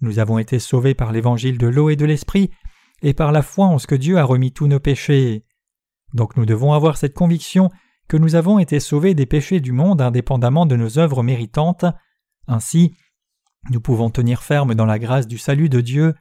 Nous 0.00 0.18
avons 0.18 0.38
été 0.38 0.58
sauvés 0.58 0.94
par 0.94 1.12
l'évangile 1.12 1.58
de 1.58 1.68
l'eau 1.68 1.90
et 1.90 1.96
de 1.96 2.04
l'esprit, 2.04 2.50
et 3.02 3.14
par 3.14 3.32
la 3.32 3.42
foi 3.42 3.66
en 3.66 3.78
ce 3.78 3.86
que 3.86 3.94
Dieu 3.94 4.18
a 4.18 4.24
remis 4.24 4.52
tous 4.52 4.66
nos 4.66 4.80
péchés. 4.80 5.44
Donc 6.12 6.36
nous 6.36 6.46
devons 6.46 6.72
avoir 6.72 6.96
cette 6.96 7.14
conviction 7.14 7.70
que 8.08 8.16
nous 8.16 8.34
avons 8.34 8.58
été 8.58 8.80
sauvés 8.80 9.14
des 9.14 9.26
péchés 9.26 9.60
du 9.60 9.72
monde 9.72 10.00
indépendamment 10.00 10.66
de 10.66 10.74
nos 10.74 10.98
œuvres 10.98 11.22
méritantes. 11.22 11.84
Ainsi, 12.48 12.96
nous 13.70 13.80
pouvons 13.80 14.10
tenir 14.10 14.42
ferme 14.42 14.74
dans 14.74 14.86
la 14.86 14.98
grâce 14.98 15.28
du 15.28 15.38
salut 15.38 15.68
de 15.68 15.80
Dieu. 15.80 16.14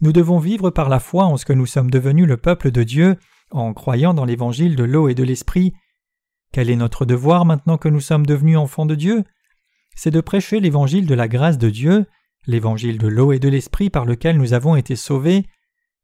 Nous 0.00 0.12
devons 0.12 0.38
vivre 0.38 0.70
par 0.70 0.88
la 0.88 1.00
foi 1.00 1.24
en 1.24 1.36
ce 1.36 1.44
que 1.44 1.52
nous 1.52 1.66
sommes 1.66 1.90
devenus 1.90 2.28
le 2.28 2.36
peuple 2.36 2.70
de 2.70 2.84
Dieu, 2.84 3.16
en 3.50 3.72
croyant 3.72 4.14
dans 4.14 4.24
l'évangile 4.24 4.76
de 4.76 4.84
l'eau 4.84 5.08
et 5.08 5.14
de 5.14 5.22
l'esprit. 5.22 5.72
Quel 6.52 6.70
est 6.70 6.76
notre 6.76 7.04
devoir 7.04 7.44
maintenant 7.44 7.78
que 7.78 7.88
nous 7.88 8.00
sommes 8.00 8.26
devenus 8.26 8.56
enfants 8.56 8.86
de 8.86 8.94
Dieu? 8.94 9.24
C'est 9.94 10.10
de 10.10 10.20
prêcher 10.20 10.60
l'évangile 10.60 11.06
de 11.06 11.14
la 11.14 11.28
grâce 11.28 11.58
de 11.58 11.70
Dieu, 11.70 12.06
l'évangile 12.46 12.98
de 12.98 13.08
l'eau 13.08 13.32
et 13.32 13.38
de 13.38 13.48
l'esprit 13.48 13.90
par 13.90 14.04
lequel 14.04 14.38
nous 14.38 14.52
avons 14.52 14.76
été 14.76 14.96
sauvés. 14.96 15.46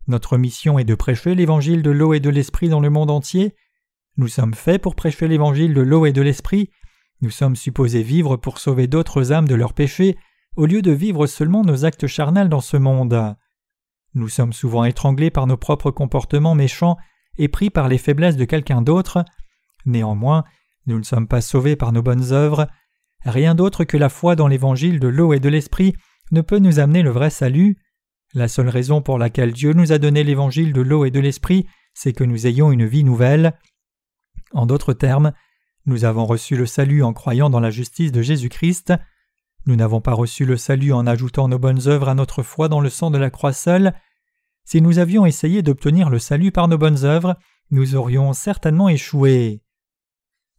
Notre 0.06 0.36
mission 0.36 0.78
est 0.78 0.84
de 0.84 0.94
prêcher 0.94 1.34
l'évangile 1.34 1.82
de 1.82 1.90
l'eau 1.90 2.12
et 2.12 2.20
de 2.20 2.30
l'esprit 2.30 2.68
dans 2.68 2.80
le 2.80 2.90
monde 2.90 3.10
entier. 3.10 3.54
Nous 4.16 4.28
sommes 4.28 4.54
faits 4.54 4.82
pour 4.82 4.94
prêcher 4.94 5.28
l'évangile 5.28 5.74
de 5.74 5.80
l'eau 5.80 6.06
et 6.06 6.12
de 6.12 6.22
l'esprit. 6.22 6.70
Nous 7.20 7.30
sommes 7.30 7.56
supposés 7.56 8.02
vivre 8.02 8.36
pour 8.36 8.58
sauver 8.58 8.86
d'autres 8.86 9.32
âmes 9.32 9.48
de 9.48 9.54
leurs 9.54 9.72
péchés, 9.72 10.18
au 10.56 10.66
lieu 10.66 10.82
de 10.82 10.92
vivre 10.92 11.26
seulement 11.26 11.64
nos 11.64 11.84
actes 11.84 12.06
charnels 12.06 12.48
dans 12.48 12.60
ce 12.60 12.76
monde. 12.76 13.34
Nous 14.14 14.28
sommes 14.28 14.52
souvent 14.52 14.84
étranglés 14.84 15.30
par 15.30 15.46
nos 15.46 15.56
propres 15.56 15.90
comportements 15.90 16.54
méchants 16.54 16.96
et 17.38 17.48
pris 17.48 17.70
par 17.70 17.88
les 17.88 17.98
faiblesses 17.98 18.36
de 18.36 18.44
quelqu'un 18.44 18.82
d'autre. 18.82 19.24
Néanmoins, 19.86 20.44
nous 20.86 20.98
ne 20.98 21.04
sommes 21.04 21.28
pas 21.28 21.40
sauvés 21.40 21.76
par 21.76 21.92
nos 21.92 22.02
bonnes 22.02 22.32
œuvres. 22.32 22.68
Rien 23.24 23.54
d'autre 23.54 23.84
que 23.84 23.96
la 23.96 24.08
foi 24.08 24.36
dans 24.36 24.48
l'évangile 24.48 25.00
de 25.00 25.08
l'eau 25.08 25.32
et 25.32 25.40
de 25.40 25.48
l'esprit 25.48 25.94
ne 26.30 26.40
peut 26.40 26.58
nous 26.58 26.78
amener 26.78 27.02
le 27.02 27.10
vrai 27.10 27.30
salut. 27.30 27.78
La 28.34 28.48
seule 28.48 28.68
raison 28.68 29.00
pour 29.00 29.18
laquelle 29.18 29.52
Dieu 29.52 29.72
nous 29.72 29.92
a 29.92 29.98
donné 29.98 30.24
l'évangile 30.24 30.72
de 30.72 30.80
l'eau 30.80 31.04
et 31.04 31.10
de 31.10 31.20
l'esprit, 31.20 31.66
c'est 31.94 32.12
que 32.12 32.24
nous 32.24 32.46
ayons 32.46 32.72
une 32.72 32.86
vie 32.86 33.04
nouvelle. 33.04 33.54
En 34.52 34.66
d'autres 34.66 34.92
termes, 34.92 35.32
nous 35.86 36.04
avons 36.04 36.26
reçu 36.26 36.56
le 36.56 36.66
salut 36.66 37.02
en 37.02 37.12
croyant 37.12 37.50
dans 37.50 37.60
la 37.60 37.70
justice 37.70 38.12
de 38.12 38.22
Jésus-Christ. 38.22 38.92
Nous 39.66 39.76
n'avons 39.76 40.00
pas 40.00 40.12
reçu 40.12 40.44
le 40.44 40.56
salut 40.56 40.92
en 40.92 41.06
ajoutant 41.06 41.48
nos 41.48 41.58
bonnes 41.58 41.86
œuvres 41.88 42.08
à 42.08 42.14
notre 42.14 42.42
foi 42.42 42.68
dans 42.68 42.80
le 42.80 42.90
sang 42.90 43.10
de 43.10 43.18
la 43.18 43.30
croix 43.30 43.52
seule. 43.52 43.94
Si 44.64 44.80
nous 44.80 44.98
avions 44.98 45.26
essayé 45.26 45.62
d'obtenir 45.62 46.10
le 46.10 46.18
salut 46.18 46.50
par 46.50 46.68
nos 46.68 46.78
bonnes 46.78 47.04
œuvres, 47.04 47.36
nous 47.70 47.94
aurions 47.94 48.32
certainement 48.32 48.88
échoué. 48.88 49.62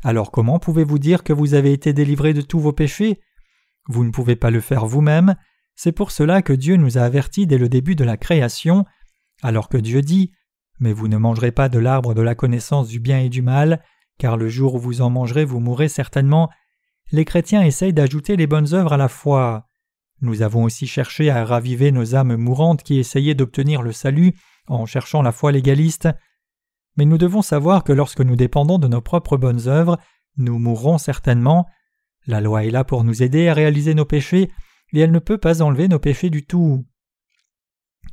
Alors 0.04 0.32
comment 0.32 0.60
pouvez-vous 0.60 1.00
dire 1.00 1.24
que 1.24 1.34
vous 1.34 1.54
avez 1.56 1.74
été 1.74 1.92
délivrés 1.92 2.34
de 2.34 2.42
tous 2.42 2.60
vos 2.60 2.74
péchés? 2.74 3.20
Vous 3.88 4.04
ne 4.04 4.12
pouvez 4.12 4.36
pas 4.36 4.52
le 4.52 4.62
faire 4.62 4.86
vous-même, 4.86 5.36
c'est 5.76 5.92
pour 5.92 6.12
cela 6.12 6.42
que 6.42 6.54
Dieu 6.54 6.78
nous 6.78 6.98
a 6.98 7.02
avertis 7.02 7.48
dès 7.48 7.58
le 7.58 7.70
début 7.70 7.96
de 7.96 8.04
la 8.04 8.18
création, 8.18 8.86
alors 9.42 9.70
que 9.70 9.78
Dieu 9.78 10.02
dit 10.02 10.32
Mais 10.80 10.94
vous 10.94 11.08
ne 11.08 11.18
mangerez 11.18 11.52
pas 11.52 11.70
de 11.70 11.80
l'arbre 11.80 12.14
de 12.14 12.22
la 12.22 12.36
connaissance 12.36 12.88
du 12.88 13.00
bien 13.00 13.20
et 13.20 13.30
du 13.30 13.42
mal, 13.42 13.84
car 14.18 14.38
le 14.38 14.48
jour 14.48 14.76
où 14.76 14.80
vous 14.80 15.02
en 15.02 15.10
mangerez 15.10 15.46
vous 15.46 15.60
mourrez 15.60 15.90
certainement. 15.90 16.50
les 17.12 17.26
chrétiens 17.26 17.62
essayent 17.62 17.94
d'ajouter 17.94 18.36
les 18.36 18.48
bonnes 18.48 18.74
œuvres 18.74 18.94
à 18.94 18.98
la 18.98 19.08
foi. 19.08 19.68
Nous 20.22 20.42
avons 20.42 20.64
aussi 20.64 20.88
cherché 20.88 21.30
à 21.30 21.46
raviver 21.46 21.92
nos 21.92 22.16
âmes 22.16 22.36
mourantes 22.36 22.84
qui 22.84 23.00
essayaient 23.00 23.36
d'obtenir 23.36 23.82
le 23.82 23.92
salut 23.92 24.34
en 24.68 24.86
cherchant 24.86 25.22
la 25.22 25.32
foi 25.32 25.52
légaliste. 25.52 26.10
Mais 26.98 27.06
nous 27.06 27.18
devons 27.18 27.42
savoir 27.42 27.84
que 27.84 27.92
lorsque 27.94 28.22
nous 28.22 28.36
dépendons 28.36 28.80
de 28.80 28.88
nos 28.88 29.02
propres 29.02 29.38
bonnes 29.38 29.68
œuvres, 29.68 30.00
nous 30.38 30.58
mourrons 30.58 30.98
certainement. 30.98 31.68
La 32.26 32.42
loi 32.42 32.66
est 32.66 32.72
là 32.72 32.84
pour 32.84 33.04
nous 33.04 33.22
aider 33.22 33.50
à 33.50 33.54
réaliser 33.54 33.94
nos 33.94 34.06
péchés, 34.06 34.50
et 34.94 35.00
elle 35.00 35.12
ne 35.12 35.20
peut 35.20 35.38
pas 35.38 35.62
enlever 35.62 35.88
nos 35.88 36.00
péchés 36.00 36.30
du 36.30 36.46
tout. 36.46 36.86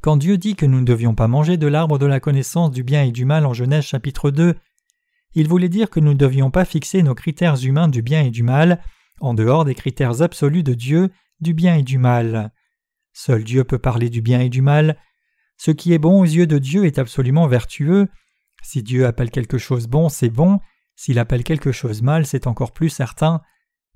Quand 0.00 0.16
Dieu 0.16 0.36
dit 0.36 0.56
que 0.56 0.66
nous 0.66 0.80
ne 0.80 0.84
devions 0.84 1.14
pas 1.14 1.28
manger 1.28 1.56
de 1.56 1.66
l'arbre 1.68 1.98
de 1.98 2.06
la 2.06 2.18
connaissance 2.18 2.72
du 2.72 2.82
bien 2.82 3.04
et 3.04 3.12
du 3.12 3.24
mal 3.24 3.46
en 3.46 3.54
Genèse 3.54 3.84
chapitre 3.84 4.30
2, 4.30 4.56
il 5.34 5.48
voulait 5.48 5.68
dire 5.68 5.90
que 5.90 6.00
nous 6.00 6.12
ne 6.12 6.18
devions 6.18 6.50
pas 6.50 6.64
fixer 6.64 7.02
nos 7.02 7.14
critères 7.14 7.62
humains 7.62 7.88
du 7.88 8.02
bien 8.02 8.22
et 8.22 8.30
du 8.30 8.42
mal 8.42 8.82
en 9.20 9.34
dehors 9.34 9.64
des 9.64 9.74
critères 9.74 10.20
absolus 10.20 10.62
de 10.62 10.74
Dieu 10.74 11.10
du 11.42 11.54
bien 11.54 11.76
et 11.76 11.82
du 11.82 11.98
mal. 11.98 12.52
Seul 13.12 13.44
Dieu 13.44 13.64
peut 13.64 13.78
parler 13.78 14.08
du 14.08 14.22
bien 14.22 14.40
et 14.40 14.48
du 14.48 14.62
mal. 14.62 14.96
Ce 15.58 15.70
qui 15.70 15.92
est 15.92 15.98
bon 15.98 16.20
aux 16.20 16.24
yeux 16.24 16.46
de 16.46 16.58
Dieu 16.58 16.86
est 16.86 16.98
absolument 16.98 17.46
vertueux. 17.46 18.08
Si 18.62 18.82
Dieu 18.82 19.06
appelle 19.06 19.30
quelque 19.30 19.58
chose 19.58 19.86
bon, 19.86 20.08
c'est 20.08 20.30
bon. 20.30 20.60
S'il 20.96 21.18
appelle 21.18 21.44
quelque 21.44 21.72
chose 21.72 22.02
mal, 22.02 22.26
c'est 22.26 22.46
encore 22.46 22.72
plus 22.72 22.88
certain. 22.88 23.42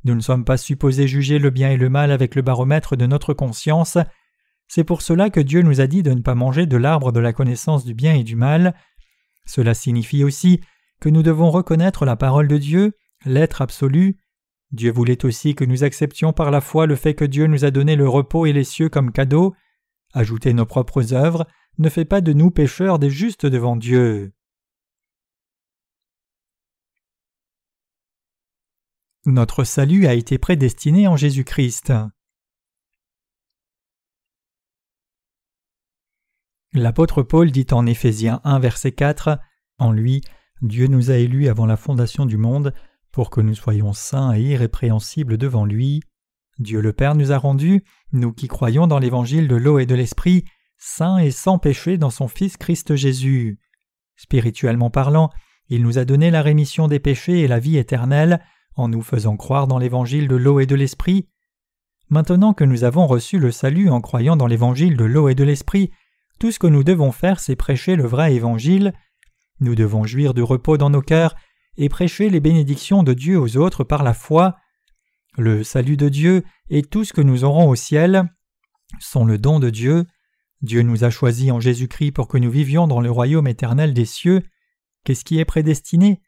Nous 0.05 0.15
ne 0.15 0.21
sommes 0.21 0.45
pas 0.45 0.57
supposés 0.57 1.09
juger 1.09 1.39
le 1.39 1.51
bien 1.51 1.71
et 1.71 1.77
le 1.77 1.89
mal 1.89 2.11
avec 2.11 2.35
le 2.35 2.43
baromètre 2.43 2.97
de 2.97 3.07
notre 3.07 3.35
conscience. 3.35 3.99
C'est 4.69 4.85
pour 4.85 5.03
cela 5.03 5.31
que 5.31 5.41
Dieu 5.41 5.63
nous 5.63 5.81
a 5.81 5.87
dit 5.87 6.03
de 6.03 6.13
ne 6.13 6.21
pas 6.21 6.35
manger 6.35 6.67
de 6.67 6.77
l'arbre 6.77 7.13
de 7.13 7.21
la 7.21 7.33
connaissance 7.33 7.85
du 7.85 7.95
bien 7.95 8.15
et 8.15 8.25
du 8.25 8.37
mal. 8.37 8.75
Cela 9.47 9.75
signifie 9.75 10.25
aussi 10.25 10.61
que 11.01 11.09
nous 11.09 11.23
devons 11.23 11.51
reconnaître 11.51 12.05
la 12.05 12.17
parole 12.17 12.49
de 12.49 12.59
Dieu, 12.59 12.97
l'être 13.25 13.63
absolu. 13.63 14.19
Dieu 14.73 14.91
voulait 14.91 15.25
aussi 15.25 15.55
que 15.55 15.65
nous 15.65 15.85
acceptions 15.85 16.33
par 16.33 16.51
la 16.51 16.61
foi 16.61 16.87
le 16.87 16.97
fait 16.97 17.15
que 17.15 17.25
Dieu 17.25 17.47
nous 17.47 17.65
a 17.65 17.71
donné 17.71 17.97
le 17.97 18.09
repos 18.09 18.47
et 18.47 18.53
les 18.53 18.65
cieux 18.65 18.89
comme 18.89 19.13
cadeau. 19.13 19.55
Ajouter 20.13 20.53
nos 20.55 20.67
propres 20.67 21.15
œuvres 21.15 21.47
ne 21.79 21.89
fait 21.89 22.05
pas 22.05 22.21
de 22.21 22.33
nous 22.33 22.51
pécheurs 22.51 22.99
des 22.99 23.11
justes 23.11 23.47
devant 23.47 23.77
Dieu. 23.77 24.33
Notre 29.25 29.65
salut 29.65 30.07
a 30.07 30.15
été 30.15 30.39
prédestiné 30.39 31.09
en 31.09 31.17
Jésus-Christ. 31.17 31.93
L'apôtre 36.73 37.23
Paul 37.23 37.51
dit 37.51 37.67
en 37.73 37.87
Éphésiens 37.87 38.41
1 38.45 38.59
verset 38.59 38.93
4 38.93 39.39
En 39.79 39.93
lui, 39.93 40.21
Dieu 40.63 40.87
nous 40.87 41.11
a 41.11 41.15
élus 41.15 41.49
avant 41.49 41.67
la 41.67 41.77
fondation 41.77 42.27
du 42.27 42.37
monde 42.37 42.73
pour 43.17 43.31
que 43.31 43.41
nous 43.41 43.55
soyons 43.55 43.95
saints 43.95 44.35
et 44.35 44.43
irrépréhensibles 44.43 45.39
devant 45.39 45.65
lui. 45.65 46.03
Dieu 46.59 46.83
le 46.83 46.93
Père 46.93 47.15
nous 47.15 47.33
a 47.33 47.39
rendus, 47.39 47.83
nous 48.13 48.31
qui 48.31 48.47
croyons 48.47 48.87
dans 48.87 48.99
l'évangile 48.99 49.49
de 49.49 49.57
l'eau 49.57 49.79
et 49.79 49.87
de 49.87 49.95
l'esprit, 49.95 50.45
saints 50.77 51.17
et 51.17 51.31
sans 51.31 51.59
péché 51.59 51.97
dans 51.97 52.11
son 52.11 52.29
Fils 52.29 52.59
Christ 52.59 52.95
Jésus. 52.95 53.59
Spirituellement 54.17 54.91
parlant, 54.91 55.31
il 55.71 55.83
nous 55.83 55.97
a 55.97 56.05
donné 56.05 56.31
la 56.31 56.43
rémission 56.43 56.89
des 56.89 56.99
péchés 56.99 57.41
et 57.41 57.49
la 57.49 57.59
vie 57.59 57.79
éternelle 57.79 58.45
en 58.75 58.89
nous 58.89 59.01
faisant 59.01 59.39
croire 59.39 59.67
dans 59.67 59.79
l'évangile 59.79 60.29
de 60.29 60.37
l'eau 60.37 60.61
et 60.61 60.67
de 60.67 60.75
l'esprit. 60.75 61.27
Maintenant 62.11 62.53
que 62.53 62.65
nous 62.65 62.85
avons 62.85 63.07
reçu 63.07 63.39
le 63.39 63.51
salut 63.51 63.89
en 63.89 64.03
croyant 64.03 64.37
dans 64.37 64.47
l'évangile 64.47 64.99
de 64.99 65.05
l'eau 65.05 65.31
et 65.31 65.35
de 65.35 65.45
l'esprit, 65.45 65.91
tout 66.39 66.53
ce 66.53 66.59
que 66.59 66.67
nous 66.67 66.85
devons 66.85 67.13
faire, 67.13 67.41
c'est 67.41 67.57
prêcher 67.57 67.97
le 67.97 68.05
vrai 68.05 68.35
évangile. 68.35 68.93
Nous 69.61 69.75
devons 69.75 70.05
jouir 70.05 70.35
du 70.35 70.43
repos 70.43 70.77
dans 70.77 70.91
nos 70.91 71.01
cœurs 71.01 71.35
et 71.77 71.89
prêcher 71.89 72.31
les 72.31 72.41
bénédictions 72.41 73.03
de 73.03 73.15
Dieu 73.15 73.39
aux 73.39 73.57
autres 73.57 73.85
par 73.85 74.03
la 74.03 74.15
foi. 74.15 74.57
Le 75.37 75.63
salut 75.65 75.97
de 75.97 76.09
Dieu 76.09 76.45
et 76.71 76.83
tout 76.83 77.05
ce 77.05 77.13
que 77.13 77.21
nous 77.21 77.45
aurons 77.45 77.69
au 77.69 77.75
ciel 77.75 78.31
sont 79.01 79.25
le 79.25 79.39
don 79.39 79.59
de 79.59 79.71
Dieu. 79.71 80.07
Dieu 80.63 80.83
nous 80.83 81.05
a 81.05 81.11
choisis 81.11 81.51
en 81.51 81.61
Jésus-Christ 81.61 82.13
pour 82.13 82.29
que 82.29 82.39
nous 82.39 82.51
vivions 82.51 82.87
dans 82.87 83.01
le 83.01 83.11
royaume 83.11 83.47
éternel 83.47 83.93
des 83.93 84.07
cieux. 84.07 84.43
Qu'est-ce 85.05 85.25
qui 85.25 85.39
est 85.39 85.45
prédestiné? 85.45 86.21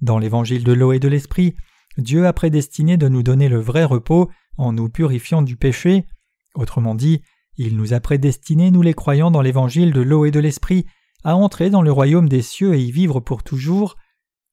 Dans 0.00 0.18
l'évangile 0.18 0.64
de 0.64 0.72
l'eau 0.72 0.92
et 0.92 0.98
de 0.98 1.08
l'esprit, 1.08 1.54
Dieu 1.96 2.26
a 2.26 2.32
prédestiné 2.32 2.96
de 2.96 3.08
nous 3.08 3.22
donner 3.22 3.48
le 3.48 3.60
vrai 3.60 3.84
repos 3.84 4.30
en 4.56 4.72
nous 4.72 4.88
purifiant 4.88 5.42
du 5.42 5.56
péché. 5.56 6.06
Autrement 6.54 6.94
dit, 6.94 7.22
il 7.56 7.76
nous 7.76 7.92
a 7.92 8.00
prédestinés, 8.00 8.70
nous 8.70 8.82
les 8.82 8.94
croyants 8.94 9.30
dans 9.30 9.42
l'évangile 9.42 9.92
de 9.92 10.00
l'eau 10.00 10.24
et 10.24 10.30
de 10.30 10.40
l'esprit, 10.40 10.86
à 11.24 11.36
entrer 11.36 11.70
dans 11.70 11.82
le 11.82 11.90
royaume 11.90 12.28
des 12.28 12.42
cieux 12.42 12.74
et 12.74 12.80
y 12.80 12.92
vivre 12.92 13.20
pour 13.20 13.42
toujours. 13.42 13.96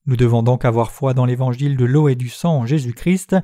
Nous 0.08 0.16
devons 0.16 0.44
donc 0.44 0.66
avoir 0.66 0.92
foi 0.92 1.14
dans 1.14 1.26
l'évangile 1.26 1.78
de 1.78 1.86
l'eau 1.86 2.10
et 2.10 2.16
du 2.16 2.30
sang 2.30 2.60
en 2.60 2.66
Jésus-Christ. 2.66 3.36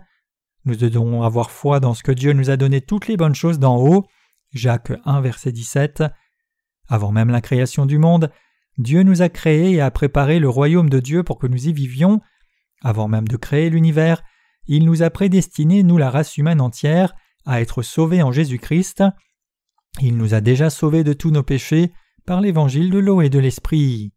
Nous 0.66 0.76
devons 0.76 1.24
avoir 1.24 1.50
foi 1.50 1.80
dans 1.80 1.96
ce 1.96 2.04
que 2.04 2.12
Dieu 2.12 2.34
nous 2.34 2.52
a 2.52 2.58
donné 2.58 2.82
toutes 2.82 3.08
les 3.08 3.18
bonnes 3.18 3.36
choses 3.36 3.58
d'en 3.58 3.78
haut. 3.78 4.06
Jacques 4.52 4.94
1 5.06 5.22
verset 5.22 5.52
17. 5.52 6.04
Avant 6.88 7.12
même 7.12 7.30
la 7.30 7.42
création 7.42 7.86
du 7.86 7.98
monde, 7.98 8.32
Dieu 8.78 9.02
nous 9.02 9.22
a 9.22 9.30
créés 9.30 9.72
et 9.72 9.82
a 9.82 9.90
préparé 9.90 10.40
le 10.40 10.50
royaume 10.50 10.90
de 10.90 11.00
Dieu 11.00 11.24
pour 11.24 11.40
que 11.40 11.48
nous 11.48 11.68
y 11.68 11.74
vivions. 11.74 12.22
Avant 12.84 13.08
même 13.08 13.28
de 13.28 13.38
créer 13.38 13.70
l'univers, 13.70 14.22
il 14.68 14.86
nous 14.86 15.02
a 15.02 15.10
prédestinés, 15.10 15.84
nous 15.84 15.98
la 15.98 16.12
race 16.12 16.38
humaine 16.38 16.62
entière, 16.62 17.16
à 17.46 17.62
être 17.62 17.82
sauvés 17.82 18.22
en 18.22 18.32
Jésus-Christ. 18.32 19.04
Il 20.00 20.16
nous 20.16 20.34
a 20.34 20.42
déjà 20.42 20.70
sauvés 20.70 21.04
de 21.04 21.14
tous 21.14 21.32
nos 21.32 21.44
péchés 21.44 21.92
par 22.26 22.40
l'évangile 22.40 22.92
de 22.92 23.00
l'eau 23.00 23.22
et 23.22 23.30
de 23.30 23.40
l'esprit. 23.40 24.14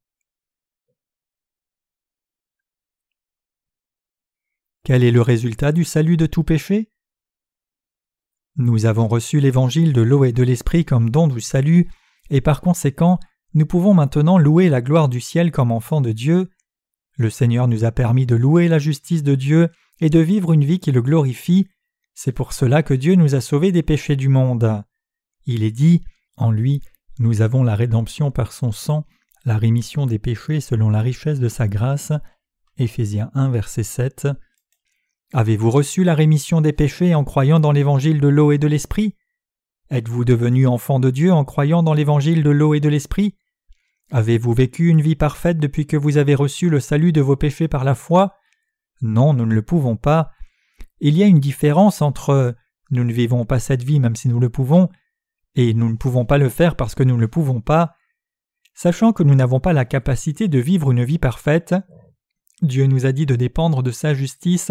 Quel 4.85 5.03
est 5.03 5.11
le 5.11 5.23
résultat 5.23 5.73
du 5.73 5.83
salut 5.83 6.19
de 6.19 6.27
tout 6.27 6.43
péché? 6.43 6.91
Nous 8.57 8.85
avons 8.85 9.09
reçu 9.09 9.41
l'évangile 9.41 9.95
de 9.95 10.03
l'eau 10.03 10.25
et 10.25 10.33
de 10.33 10.43
l'esprit 10.43 10.85
comme 10.85 11.09
don 11.09 11.27
du 11.27 11.41
salut, 11.41 11.89
et 12.29 12.43
par 12.43 12.61
conséquent, 12.61 13.19
nous 13.55 13.65
pouvons 13.65 13.95
maintenant 13.95 14.37
louer 14.37 14.69
la 14.69 14.83
gloire 14.83 15.09
du 15.09 15.23
ciel 15.23 15.53
comme 15.53 15.73
enfants 15.73 16.03
de 16.03 16.13
Dieu. 16.13 16.51
Le 17.17 17.31
Seigneur 17.31 17.67
nous 17.67 17.87
a 17.87 17.93
permis 17.93 18.27
de 18.27 18.37
louer 18.37 18.69
la 18.69 18.79
justice 18.79 19.23
de 19.23 19.35
Dieu 19.35 19.71
et 20.01 20.11
de 20.11 20.19
vivre 20.19 20.53
une 20.53 20.67
vie 20.67 20.81
qui 20.81 20.93
le 20.93 21.01
glorifie. 21.01 21.67
C'est 22.15 22.33
pour 22.33 22.53
cela 22.53 22.83
que 22.83 22.93
Dieu 22.93 23.15
nous 23.15 23.35
a 23.35 23.41
sauvés 23.41 23.73
des 23.73 23.83
péchés 23.83 24.17
du 24.17 24.29
monde. 24.29 24.85
Il 25.47 25.63
est 25.63 25.71
dit 25.71 26.05
En 26.37 26.51
lui, 26.51 26.83
nous 27.19 27.41
avons 27.41 27.63
la 27.63 27.75
rédemption 27.75 28.31
par 28.31 28.53
son 28.53 28.71
sang, 28.71 29.07
la 29.47 29.57
rémission 29.57 30.05
des 30.05 30.19
péchés 30.19 30.61
selon 30.61 30.91
la 30.91 31.01
richesse 31.01 31.41
de 31.41 31.49
sa 31.49 31.69
grâce. 31.69 32.13
Éphésiens 32.77 33.31
1, 33.33 33.49
verset 33.49 33.83
7. 33.83 34.29
Avez-vous 35.37 35.73
reçu 35.73 36.05
la 36.05 36.15
rémission 36.15 36.61
des 36.61 36.73
péchés 36.73 37.13
en 37.13 37.25
croyant 37.25 37.59
dans 37.59 37.73
l'évangile 37.73 38.21
de 38.21 38.29
l'eau 38.29 38.53
et 38.53 38.59
de 38.59 38.69
l'esprit? 38.69 39.17
Êtes-vous 39.91 40.25
devenu 40.25 40.69
enfant 40.69 41.01
de 41.01 41.11
Dieu 41.11 41.33
en 41.33 41.45
croyant 41.45 41.83
dans 41.83 41.93
l'évangile 41.93 42.45
de 42.45 42.51
l'eau 42.51 42.73
et 42.73 42.79
de 42.79 42.89
l'esprit? 42.89 43.35
Avez-vous 44.13 44.55
vécu 44.55 44.91
une 44.91 45.01
vie 45.01 45.17
parfaite 45.17 45.59
depuis 45.59 45.89
que 45.89 45.97
vous 45.97 46.19
avez 46.19 46.37
reçu 46.37 46.71
le 46.71 46.79
salut 46.79 47.11
de 47.11 47.21
vos 47.21 47.35
péchés 47.35 47.67
par 47.67 47.83
la 47.83 47.97
foi? 47.97 48.37
Non, 49.03 49.35
nous 49.35 49.45
ne 49.45 49.57
le 49.57 49.63
pouvons 49.63 49.97
pas. 49.97 50.31
Il 51.01 51.19
y 51.19 51.25
a 51.25 51.27
une 51.27 51.41
différence 51.41 52.01
entre 52.01 52.55
nous 52.93 53.03
ne 53.03 53.13
vivons 53.13 53.45
pas 53.45 53.59
cette 53.59 53.83
vie 53.83 53.99
même 53.99 54.15
si 54.15 54.29
nous 54.29 54.39
le 54.39 54.51
pouvons 54.51 54.89
et 55.57 55.75
nous 55.75 55.91
ne 55.91 55.97
pouvons 55.97 56.25
pas 56.25 56.39
le 56.39 56.49
faire 56.49 56.77
parce 56.77 56.95
que 56.95 57.03
nous 57.03 57.17
ne 57.17 57.21
le 57.21 57.29
pouvons 57.29 57.61
pas. 57.61 57.97
Sachant 58.73 59.13
que 59.13 59.25
nous 59.25 59.35
n'avons 59.35 59.59
pas 59.59 59.73
la 59.73 59.85
capacité 59.85 60.47
de 60.47 60.61
vivre 60.61 60.93
une 60.93 61.03
vie 61.03 61.19
parfaite, 61.19 61.75
Dieu 62.63 62.87
nous 62.87 63.05
a 63.05 63.11
dit 63.11 63.27
de 63.27 63.35
dépendre 63.35 63.83
de 63.83 63.91
sa 63.91 64.15
justice, 64.15 64.71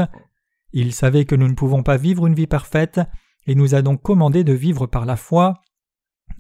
il 0.73 0.93
savait 0.93 1.25
que 1.25 1.35
nous 1.35 1.47
ne 1.47 1.53
pouvons 1.53 1.83
pas 1.83 1.97
vivre 1.97 2.27
une 2.27 2.35
vie 2.35 2.47
parfaite, 2.47 2.99
et 3.45 3.55
nous 3.55 3.75
a 3.75 3.81
donc 3.81 4.01
commandé 4.01 4.43
de 4.43 4.53
vivre 4.53 4.87
par 4.87 5.05
la 5.05 5.15
foi. 5.15 5.61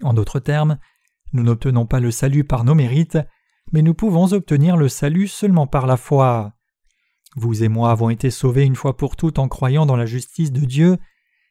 En 0.01 0.13
d'autres 0.13 0.39
termes, 0.39 0.77
nous 1.33 1.43
n'obtenons 1.43 1.85
pas 1.85 1.99
le 1.99 2.11
salut 2.11 2.43
par 2.43 2.63
nos 2.63 2.75
mérites, 2.75 3.19
mais 3.71 3.81
nous 3.81 3.93
pouvons 3.93 4.33
obtenir 4.33 4.77
le 4.77 4.89
salut 4.89 5.27
seulement 5.27 5.67
par 5.67 5.87
la 5.87 5.97
foi. 5.97 6.53
Vous 7.35 7.63
et 7.63 7.67
moi 7.67 7.91
avons 7.91 8.09
été 8.09 8.29
sauvés 8.29 8.63
une 8.63 8.75
fois 8.75 8.97
pour 8.97 9.15
toutes 9.15 9.39
en 9.39 9.47
croyant 9.47 9.85
dans 9.85 9.95
la 9.95 10.05
justice 10.05 10.51
de 10.51 10.65
Dieu, 10.65 10.97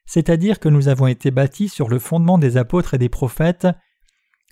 c'est-à-dire 0.06 0.60
que 0.60 0.68
nous 0.68 0.88
avons 0.88 1.06
été 1.06 1.30
bâtis 1.30 1.68
sur 1.68 1.88
le 1.88 1.98
fondement 1.98 2.38
des 2.38 2.56
apôtres 2.56 2.94
et 2.94 2.98
des 2.98 3.08
prophètes. 3.08 3.68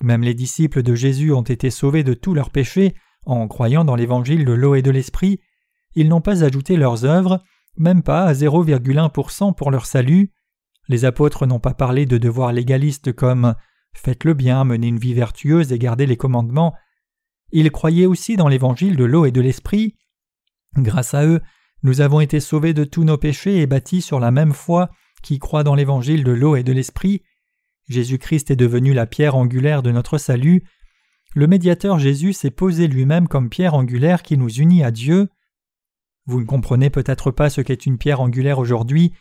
Même 0.02 0.22
les 0.22 0.34
disciples 0.34 0.82
de 0.82 0.94
Jésus 0.94 1.32
ont 1.32 1.42
été 1.42 1.70
sauvés 1.70 2.04
de 2.04 2.14
tous 2.14 2.34
leurs 2.34 2.50
péchés 2.50 2.94
en 3.26 3.46
croyant 3.48 3.84
dans 3.84 3.96
l'évangile 3.96 4.44
de 4.44 4.52
l'eau 4.52 4.74
et 4.74 4.82
de 4.82 4.90
l'esprit. 4.90 5.40
Ils 5.94 6.08
n'ont 6.08 6.20
pas 6.20 6.44
ajouté 6.44 6.76
leurs 6.76 7.04
œuvres, 7.04 7.42
même 7.76 8.02
pas 8.02 8.24
à 8.24 8.32
0,1% 8.32 9.54
pour 9.54 9.70
leur 9.70 9.86
salut. 9.86 10.32
Les 10.88 11.04
apôtres 11.04 11.46
n'ont 11.46 11.60
pas 11.60 11.74
parlé 11.74 12.06
de 12.06 12.18
devoirs 12.18 12.52
légalistes 12.52 13.12
comme 13.12 13.54
Faites 13.92 14.24
le 14.24 14.34
bien, 14.34 14.64
menez 14.64 14.88
une 14.88 14.98
vie 14.98 15.14
vertueuse 15.14 15.72
et 15.72 15.78
gardez 15.78 16.06
les 16.06 16.16
commandements. 16.16 16.74
Ils 17.52 17.70
croyaient 17.70 18.06
aussi 18.06 18.36
dans 18.36 18.48
l'évangile 18.48 18.96
de 18.96 19.04
l'eau 19.04 19.26
et 19.26 19.32
de 19.32 19.40
l'esprit. 19.40 19.96
Grâce 20.76 21.14
à 21.14 21.26
eux, 21.26 21.40
nous 21.82 22.00
avons 22.00 22.20
été 22.20 22.40
sauvés 22.40 22.74
de 22.74 22.84
tous 22.84 23.04
nos 23.04 23.18
péchés 23.18 23.60
et 23.60 23.66
bâtis 23.66 24.02
sur 24.02 24.20
la 24.20 24.30
même 24.30 24.52
foi 24.52 24.90
qui 25.22 25.38
croit 25.38 25.64
dans 25.64 25.74
l'évangile 25.74 26.24
de 26.24 26.32
l'eau 26.32 26.56
et 26.56 26.62
de 26.62 26.72
l'esprit. 26.72 27.22
Jésus-Christ 27.88 28.50
est 28.50 28.56
devenu 28.56 28.92
la 28.92 29.06
pierre 29.06 29.36
angulaire 29.36 29.82
de 29.82 29.90
notre 29.90 30.18
salut. 30.18 30.62
Le 31.34 31.46
médiateur 31.46 31.98
Jésus 31.98 32.32
s'est 32.32 32.50
posé 32.50 32.86
lui-même 32.86 33.28
comme 33.28 33.50
pierre 33.50 33.74
angulaire 33.74 34.22
qui 34.22 34.36
nous 34.36 34.50
unit 34.50 34.84
à 34.84 34.90
Dieu. 34.90 35.28
Vous 36.30 36.38
ne 36.38 36.46
comprenez 36.46 36.90
peut-être 36.90 37.32
pas 37.32 37.50
ce 37.50 37.60
qu'est 37.60 37.86
une 37.86 37.98
pierre 37.98 38.20
angulaire 38.20 38.60
aujourd'hui. 38.60 39.12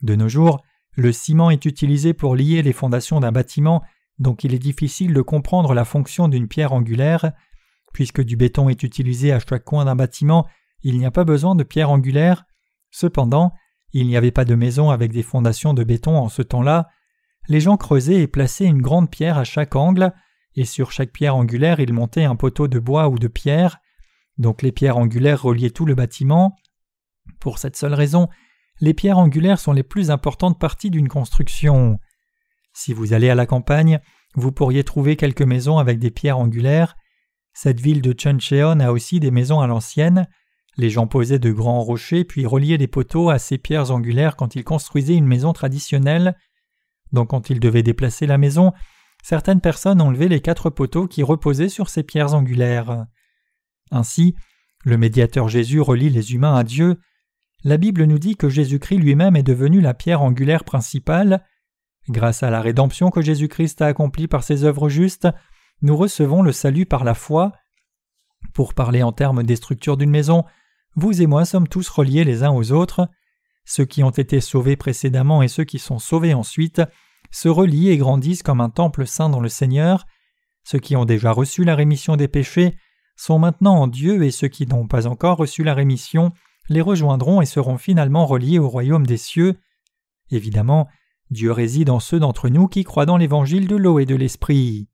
De 0.00 0.14
nos 0.14 0.30
jours, 0.30 0.62
le 0.94 1.12
ciment 1.12 1.50
est 1.50 1.66
utilisé 1.66 2.14
pour 2.14 2.34
lier 2.34 2.62
les 2.62 2.72
fondations 2.72 3.20
d'un 3.20 3.30
bâtiment, 3.30 3.82
donc 4.18 4.42
il 4.42 4.54
est 4.54 4.58
difficile 4.58 5.12
de 5.12 5.20
comprendre 5.20 5.74
la 5.74 5.84
fonction 5.84 6.28
d'une 6.28 6.48
pierre 6.48 6.72
angulaire. 6.72 7.32
Puisque 7.92 8.22
du 8.22 8.36
béton 8.36 8.70
est 8.70 8.82
utilisé 8.82 9.32
à 9.32 9.38
chaque 9.38 9.64
coin 9.64 9.84
d'un 9.84 9.96
bâtiment, 9.96 10.46
il 10.80 10.96
n'y 10.96 11.04
a 11.04 11.10
pas 11.10 11.24
besoin 11.24 11.56
de 11.56 11.62
pierre 11.62 11.90
angulaire. 11.90 12.46
Cependant, 12.90 13.52
il 13.92 14.06
n'y 14.06 14.16
avait 14.16 14.30
pas 14.30 14.46
de 14.46 14.54
maison 14.54 14.88
avec 14.88 15.12
des 15.12 15.22
fondations 15.22 15.74
de 15.74 15.84
béton 15.84 16.16
en 16.16 16.30
ce 16.30 16.40
temps-là. 16.40 16.88
Les 17.48 17.60
gens 17.60 17.76
creusaient 17.76 18.22
et 18.22 18.28
plaçaient 18.28 18.64
une 18.64 18.80
grande 18.80 19.10
pierre 19.10 19.36
à 19.36 19.44
chaque 19.44 19.76
angle, 19.76 20.10
et 20.54 20.64
sur 20.64 20.90
chaque 20.90 21.12
pierre 21.12 21.36
angulaire 21.36 21.80
ils 21.80 21.92
montaient 21.92 22.24
un 22.24 22.34
poteau 22.34 22.66
de 22.66 22.78
bois 22.78 23.10
ou 23.10 23.18
de 23.18 23.28
pierre. 23.28 23.76
Donc 24.38 24.62
les 24.62 24.72
pierres 24.72 24.98
angulaires 24.98 25.42
reliaient 25.42 25.70
tout 25.70 25.86
le 25.86 25.94
bâtiment. 25.94 26.56
Pour 27.40 27.58
cette 27.58 27.76
seule 27.76 27.94
raison, 27.94 28.28
les 28.80 28.94
pierres 28.94 29.18
angulaires 29.18 29.58
sont 29.58 29.72
les 29.72 29.82
plus 29.82 30.10
importantes 30.10 30.58
parties 30.58 30.90
d'une 30.90 31.08
construction. 31.08 31.98
Si 32.74 32.92
vous 32.92 33.12
allez 33.12 33.30
à 33.30 33.34
la 33.34 33.46
campagne, 33.46 34.00
vous 34.34 34.52
pourriez 34.52 34.84
trouver 34.84 35.16
quelques 35.16 35.42
maisons 35.42 35.78
avec 35.78 35.98
des 35.98 36.10
pierres 36.10 36.38
angulaires. 36.38 36.96
Cette 37.54 37.80
ville 37.80 38.02
de 38.02 38.12
Chuncheon 38.12 38.80
a 38.80 38.92
aussi 38.92 39.18
des 39.18 39.30
maisons 39.30 39.60
à 39.60 39.66
l'ancienne. 39.66 40.28
Les 40.76 40.90
gens 40.90 41.06
posaient 41.06 41.38
de 41.38 41.52
grands 41.52 41.80
rochers 41.80 42.24
puis 42.24 42.44
reliaient 42.44 42.76
des 42.76 42.86
poteaux 42.86 43.30
à 43.30 43.38
ces 43.38 43.56
pierres 43.56 43.90
angulaires 43.90 44.36
quand 44.36 44.56
ils 44.56 44.64
construisaient 44.64 45.16
une 45.16 45.26
maison 45.26 45.54
traditionnelle. 45.54 46.36
Donc 47.12 47.30
quand 47.30 47.48
ils 47.48 47.60
devaient 47.60 47.82
déplacer 47.82 48.26
la 48.26 48.36
maison, 48.36 48.74
certaines 49.22 49.62
personnes 49.62 50.02
enlevaient 50.02 50.28
les 50.28 50.40
quatre 50.40 50.68
poteaux 50.68 51.06
qui 51.06 51.22
reposaient 51.22 51.70
sur 51.70 51.88
ces 51.88 52.02
pierres 52.02 52.34
angulaires. 52.34 53.06
Ainsi, 53.90 54.34
le 54.84 54.98
médiateur 54.98 55.48
Jésus 55.48 55.80
relie 55.80 56.10
les 56.10 56.34
humains 56.34 56.54
à 56.54 56.64
Dieu. 56.64 57.00
La 57.64 57.76
Bible 57.76 58.04
nous 58.04 58.18
dit 58.18 58.36
que 58.36 58.48
Jésus-Christ 58.48 58.98
lui-même 58.98 59.36
est 59.36 59.42
devenu 59.42 59.80
la 59.80 59.94
pierre 59.94 60.22
angulaire 60.22 60.64
principale. 60.64 61.44
Grâce 62.08 62.42
à 62.42 62.50
la 62.50 62.60
rédemption 62.60 63.10
que 63.10 63.20
Jésus-Christ 63.20 63.82
a 63.82 63.86
accomplie 63.86 64.28
par 64.28 64.44
ses 64.44 64.64
œuvres 64.64 64.88
justes, 64.88 65.28
nous 65.82 65.96
recevons 65.96 66.42
le 66.42 66.52
salut 66.52 66.86
par 66.86 67.04
la 67.04 67.14
foi. 67.14 67.52
Pour 68.54 68.74
parler 68.74 69.02
en 69.02 69.12
termes 69.12 69.42
des 69.42 69.56
structures 69.56 69.96
d'une 69.96 70.10
maison, 70.10 70.44
vous 70.94 71.20
et 71.20 71.26
moi 71.26 71.44
sommes 71.44 71.68
tous 71.68 71.88
reliés 71.88 72.24
les 72.24 72.44
uns 72.44 72.52
aux 72.52 72.72
autres. 72.72 73.08
Ceux 73.64 73.84
qui 73.84 74.04
ont 74.04 74.10
été 74.10 74.40
sauvés 74.40 74.76
précédemment 74.76 75.42
et 75.42 75.48
ceux 75.48 75.64
qui 75.64 75.78
sont 75.78 75.98
sauvés 75.98 76.34
ensuite 76.34 76.80
se 77.32 77.48
relient 77.48 77.88
et 77.88 77.96
grandissent 77.96 78.44
comme 78.44 78.60
un 78.60 78.70
temple 78.70 79.06
saint 79.06 79.28
dans 79.28 79.40
le 79.40 79.48
Seigneur. 79.48 80.06
Ceux 80.62 80.78
qui 80.78 80.94
ont 80.96 81.04
déjà 81.04 81.32
reçu 81.32 81.64
la 81.64 81.74
rémission 81.74 82.16
des 82.16 82.28
péchés 82.28 82.76
sont 83.16 83.38
maintenant 83.38 83.76
en 83.76 83.86
Dieu 83.86 84.22
et 84.24 84.30
ceux 84.30 84.48
qui 84.48 84.66
n'ont 84.66 84.86
pas 84.86 85.06
encore 85.06 85.38
reçu 85.38 85.64
la 85.64 85.74
rémission 85.74 86.32
les 86.68 86.80
rejoindront 86.80 87.40
et 87.40 87.46
seront 87.46 87.78
finalement 87.78 88.26
reliés 88.26 88.58
au 88.58 88.68
royaume 88.68 89.06
des 89.06 89.16
cieux. 89.16 89.58
Évidemment, 90.30 90.88
Dieu 91.30 91.52
réside 91.52 91.90
en 91.90 92.00
ceux 92.00 92.18
d'entre 92.18 92.48
nous 92.48 92.68
qui 92.68 92.84
croient 92.84 93.06
dans 93.06 93.16
l'évangile 93.16 93.68
de 93.68 93.76
l'eau 93.76 93.98
et 93.98 94.06
de 94.06 94.14
l'esprit. 94.14 94.88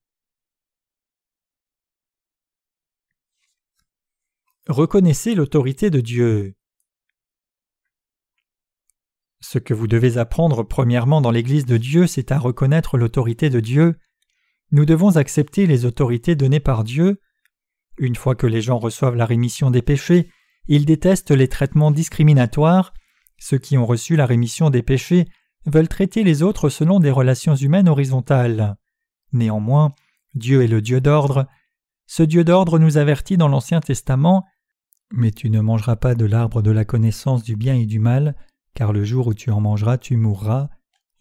Reconnaissez 4.68 5.34
l'autorité 5.34 5.90
de 5.90 6.00
Dieu. 6.00 6.54
Ce 9.40 9.58
que 9.58 9.74
vous 9.74 9.88
devez 9.88 10.18
apprendre 10.18 10.62
premièrement 10.62 11.20
dans 11.20 11.32
l'Église 11.32 11.66
de 11.66 11.76
Dieu, 11.76 12.06
c'est 12.06 12.30
à 12.30 12.38
reconnaître 12.38 12.96
l'autorité 12.96 13.50
de 13.50 13.58
Dieu. 13.58 13.98
Nous 14.70 14.84
devons 14.86 15.16
accepter 15.16 15.66
les 15.66 15.84
autorités 15.84 16.36
données 16.36 16.60
par 16.60 16.84
Dieu. 16.84 17.20
Une 17.98 18.16
fois 18.16 18.34
que 18.34 18.46
les 18.46 18.62
gens 18.62 18.78
reçoivent 18.78 19.16
la 19.16 19.26
rémission 19.26 19.70
des 19.70 19.82
péchés, 19.82 20.30
ils 20.66 20.86
détestent 20.86 21.30
les 21.30 21.48
traitements 21.48 21.90
discriminatoires. 21.90 22.92
Ceux 23.38 23.58
qui 23.58 23.76
ont 23.76 23.86
reçu 23.86 24.16
la 24.16 24.26
rémission 24.26 24.70
des 24.70 24.82
péchés 24.82 25.26
veulent 25.66 25.88
traiter 25.88 26.24
les 26.24 26.42
autres 26.42 26.68
selon 26.68 27.00
des 27.00 27.10
relations 27.10 27.54
humaines 27.54 27.88
horizontales. 27.88 28.76
Néanmoins, 29.32 29.94
Dieu 30.34 30.62
est 30.62 30.68
le 30.68 30.80
Dieu 30.80 31.00
d'ordre. 31.00 31.46
Ce 32.06 32.22
Dieu 32.22 32.44
d'ordre 32.44 32.78
nous 32.78 32.96
avertit 32.96 33.36
dans 33.36 33.48
l'Ancien 33.48 33.80
Testament 33.80 34.44
Mais 35.10 35.30
tu 35.30 35.50
ne 35.50 35.60
mangeras 35.60 35.96
pas 35.96 36.14
de 36.14 36.24
l'arbre 36.24 36.62
de 36.62 36.70
la 36.70 36.84
connaissance 36.84 37.42
du 37.42 37.56
bien 37.56 37.74
et 37.74 37.86
du 37.86 37.98
mal, 37.98 38.34
car 38.74 38.92
le 38.92 39.04
jour 39.04 39.26
où 39.28 39.34
tu 39.34 39.50
en 39.50 39.60
mangeras, 39.60 39.98
tu 39.98 40.16
mourras. 40.16 40.68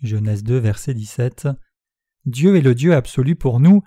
Genèse 0.01 0.43
2, 0.43 0.57
verset 0.57 0.93
17. 0.93 1.47
Dieu 2.25 2.55
est 2.55 2.61
le 2.61 2.75
Dieu 2.75 2.95
absolu 2.95 3.35
pour 3.35 3.59
nous, 3.59 3.81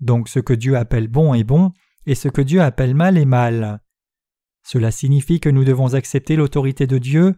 donc 0.00 0.28
ce 0.28 0.40
que 0.40 0.52
Dieu 0.52 0.76
appelle 0.76 1.08
bon 1.08 1.34
est 1.34 1.44
bon, 1.44 1.72
et 2.06 2.14
ce 2.14 2.28
que 2.28 2.40
Dieu 2.40 2.62
appelle 2.62 2.94
mal 2.94 3.18
est 3.18 3.24
mal. 3.24 3.80
Cela 4.62 4.90
signifie 4.90 5.40
que 5.40 5.48
nous 5.48 5.64
devons 5.64 5.94
accepter 5.94 6.36
l'autorité 6.36 6.86
de 6.86 6.98
Dieu. 6.98 7.34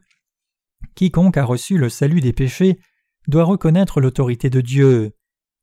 Quiconque 0.95 1.37
a 1.37 1.45
reçu 1.45 1.77
le 1.77 1.89
salut 1.89 2.21
des 2.21 2.33
péchés 2.33 2.79
doit 3.27 3.45
reconnaître 3.45 4.01
l'autorité 4.01 4.49
de 4.49 4.61
Dieu. 4.61 5.13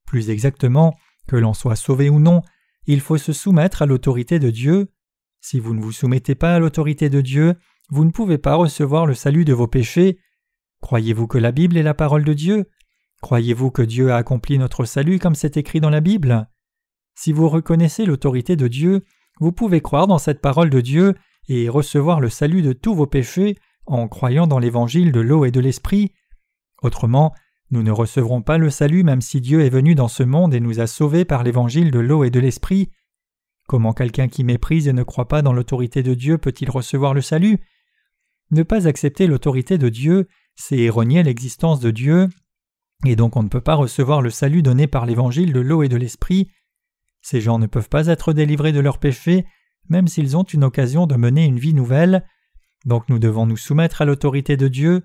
Plus 0.06 0.30
exactement, 0.30 0.96
que 1.28 1.36
l'on 1.36 1.54
soit 1.54 1.76
sauvé 1.76 2.10
ou 2.10 2.20
non, 2.20 2.42
il 2.86 3.02
faut 3.02 3.18
se 3.18 3.34
soumettre 3.34 3.82
à 3.82 3.86
l'autorité 3.88 4.38
de 4.38 4.52
Dieu. 4.52 4.92
Si 5.42 5.60
vous 5.60 5.74
ne 5.74 5.82
vous 5.82 5.92
soumettez 5.92 6.36
pas 6.36 6.56
à 6.56 6.60
l'autorité 6.60 7.10
de 7.10 7.22
Dieu, 7.22 7.56
vous 7.90 8.06
ne 8.06 8.12
pouvez 8.12 8.38
pas 8.38 8.56
recevoir 8.56 9.06
le 9.06 9.16
salut 9.16 9.46
de 9.46 9.54
vos 9.54 9.68
péchés. 9.68 10.20
Croyez-vous 10.82 11.28
que 11.28 11.40
la 11.40 11.52
Bible 11.52 11.78
est 11.78 11.84
la 11.84 11.94
parole 11.96 12.24
de 12.24 12.34
Dieu? 12.34 12.70
Croyez-vous 13.22 13.72
que 13.72 13.82
Dieu 13.82 14.12
a 14.12 14.18
accompli 14.18 14.60
notre 14.60 14.86
salut 14.86 15.18
comme 15.18 15.36
c'est 15.36 15.58
écrit 15.58 15.80
dans 15.80 15.90
la 15.90 16.02
Bible? 16.02 16.48
Si 17.16 17.32
vous 17.32 17.50
reconnaissez 17.50 18.06
l'autorité 18.06 18.56
de 18.56 18.68
Dieu, 18.68 19.04
vous 19.40 19.52
pouvez 19.52 19.82
croire 19.82 20.08
dans 20.08 20.18
cette 20.18 20.42
parole 20.42 20.70
de 20.70 20.82
Dieu 20.82 21.16
et 21.48 21.70
recevoir 21.70 22.20
le 22.20 22.30
salut 22.30 22.62
de 22.62 22.74
tous 22.74 22.94
vos 22.94 23.08
péchés 23.08 23.58
en 23.86 24.08
croyant 24.08 24.48
dans 24.48 24.60
l'évangile 24.60 25.12
de 25.12 25.20
l'eau 25.20 25.46
et 25.46 25.52
de 25.52 25.60
l'esprit. 25.60 26.12
Autrement, 26.82 27.34
nous 27.72 27.84
ne 27.84 27.92
recevrons 27.92 28.42
pas 28.42 28.58
le 28.58 28.70
salut 28.70 29.04
même 29.04 29.22
si 29.22 29.42
Dieu 29.42 29.62
est 29.62 29.70
venu 29.70 29.96
dans 29.96 30.08
ce 30.08 30.24
monde 30.24 30.54
et 30.54 30.60
nous 30.60 30.80
a 30.80 30.88
sauvés 30.88 31.26
par 31.26 31.44
l'évangile 31.44 31.92
de 31.92 32.00
l'eau 32.00 32.24
et 32.24 32.30
de 32.30 32.40
l'esprit. 32.40 32.92
Comment 33.68 33.94
quelqu'un 33.94 34.28
qui 34.28 34.44
méprise 34.44 34.88
et 34.88 34.94
ne 34.94 35.04
croit 35.04 35.28
pas 35.28 35.42
dans 35.42 35.54
l'autorité 35.54 36.04
de 36.04 36.14
Dieu 36.14 36.38
peut-il 36.38 36.70
recevoir 36.70 37.14
le 37.14 37.22
salut? 37.22 37.60
Ne 38.52 38.64
pas 38.64 38.88
accepter 38.88 39.26
l'autorité 39.26 39.78
de 39.78 39.90
Dieu, 39.90 40.28
c'est 40.56 40.90
renier 40.90 41.24
l'existence 41.24 41.80
de 41.80 41.90
Dieu, 41.90 42.30
et 43.06 43.16
donc 43.16 43.36
on 43.36 43.44
ne 43.44 43.50
peut 43.50 43.62
pas 43.62 43.76
recevoir 43.76 44.22
le 44.22 44.30
salut 44.30 44.62
donné 44.62 44.86
par 44.86 45.06
l'évangile 45.08 45.52
de 45.52 45.60
l'eau 45.60 45.82
et 45.82 45.90
de 45.90 45.98
l'esprit. 45.98 46.52
Ces 47.26 47.42
gens 47.42 47.58
ne 47.58 47.66
peuvent 47.66 47.90
pas 47.90 48.06
être 48.06 48.34
délivrés 48.34 48.72
de 48.72 48.80
leurs 48.80 49.00
péchés, 49.00 49.48
même 49.90 50.08
s'ils 50.08 50.38
ont 50.38 50.44
une 50.44 50.64
occasion 50.64 51.08
de 51.08 51.16
mener 51.16 51.44
une 51.46 51.58
vie 51.58 51.74
nouvelle. 51.74 52.24
Donc 52.86 53.10
nous 53.10 53.18
devons 53.18 53.48
nous 53.48 53.58
soumettre 53.58 54.04
à 54.04 54.06
l'autorité 54.06 54.58
de 54.58 54.68
Dieu. 54.68 55.02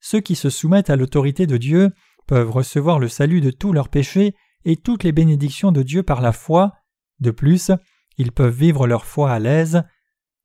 Ceux 0.00 0.18
qui 0.18 0.34
se 0.34 0.50
soumettent 0.50 0.90
à 0.90 0.96
l'autorité 0.96 1.46
de 1.46 1.56
Dieu 1.56 1.92
peuvent 2.26 2.50
recevoir 2.50 2.98
le 2.98 3.06
salut 3.06 3.40
de 3.40 3.52
tous 3.52 3.72
leurs 3.72 3.88
péchés 3.88 4.34
et 4.64 4.74
toutes 4.74 5.04
les 5.04 5.12
bénédictions 5.12 5.70
de 5.70 5.84
Dieu 5.84 6.02
par 6.02 6.20
la 6.20 6.32
foi. 6.32 6.72
De 7.20 7.30
plus, 7.30 7.70
ils 8.18 8.32
peuvent 8.32 8.52
vivre 8.52 8.88
leur 8.88 9.04
foi 9.04 9.30
à 9.30 9.38
l'aise. 9.38 9.84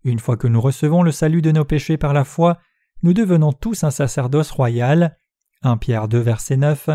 Une 0.03 0.19
fois 0.19 0.37
que 0.37 0.47
nous 0.47 0.61
recevons 0.61 1.01
le 1.01 1.11
salut 1.11 1.41
de 1.41 1.51
nos 1.51 1.65
péchés 1.65 1.97
par 1.97 2.13
la 2.13 2.23
foi, 2.23 2.59
nous 3.01 3.15
devenons 3.15 3.51
tous 3.51 3.83
un 3.83 3.89
sacerdoce 3.89 4.51
royal. 4.51 5.17
1 5.63 5.77
Pierre 5.77 6.07
2 6.07 6.19
verset 6.19 6.57
9. 6.57 6.91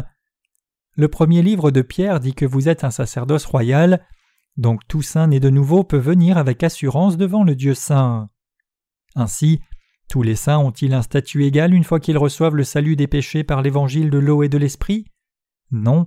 Le 0.96 1.08
premier 1.08 1.42
livre 1.42 1.70
de 1.70 1.82
Pierre 1.82 2.20
dit 2.20 2.34
que 2.34 2.46
vous 2.46 2.68
êtes 2.68 2.84
un 2.84 2.90
sacerdoce 2.90 3.46
royal, 3.46 4.06
donc 4.56 4.80
tout 4.86 5.02
saint 5.02 5.26
né 5.26 5.40
de 5.40 5.50
nouveau 5.50 5.82
peut 5.82 5.98
venir 5.98 6.38
avec 6.38 6.62
assurance 6.62 7.16
devant 7.16 7.42
le 7.42 7.56
Dieu 7.56 7.74
saint. 7.74 8.28
Ainsi, 9.16 9.60
tous 10.08 10.22
les 10.22 10.36
saints 10.36 10.58
ont-ils 10.58 10.94
un 10.94 11.02
statut 11.02 11.44
égal 11.44 11.74
une 11.74 11.84
fois 11.84 11.98
qu'ils 11.98 12.18
reçoivent 12.18 12.56
le 12.56 12.64
salut 12.64 12.94
des 12.94 13.08
péchés 13.08 13.42
par 13.42 13.62
l'évangile 13.62 14.10
de 14.10 14.18
l'eau 14.18 14.42
et 14.42 14.48
de 14.48 14.58
l'esprit? 14.58 15.06
Non, 15.70 16.06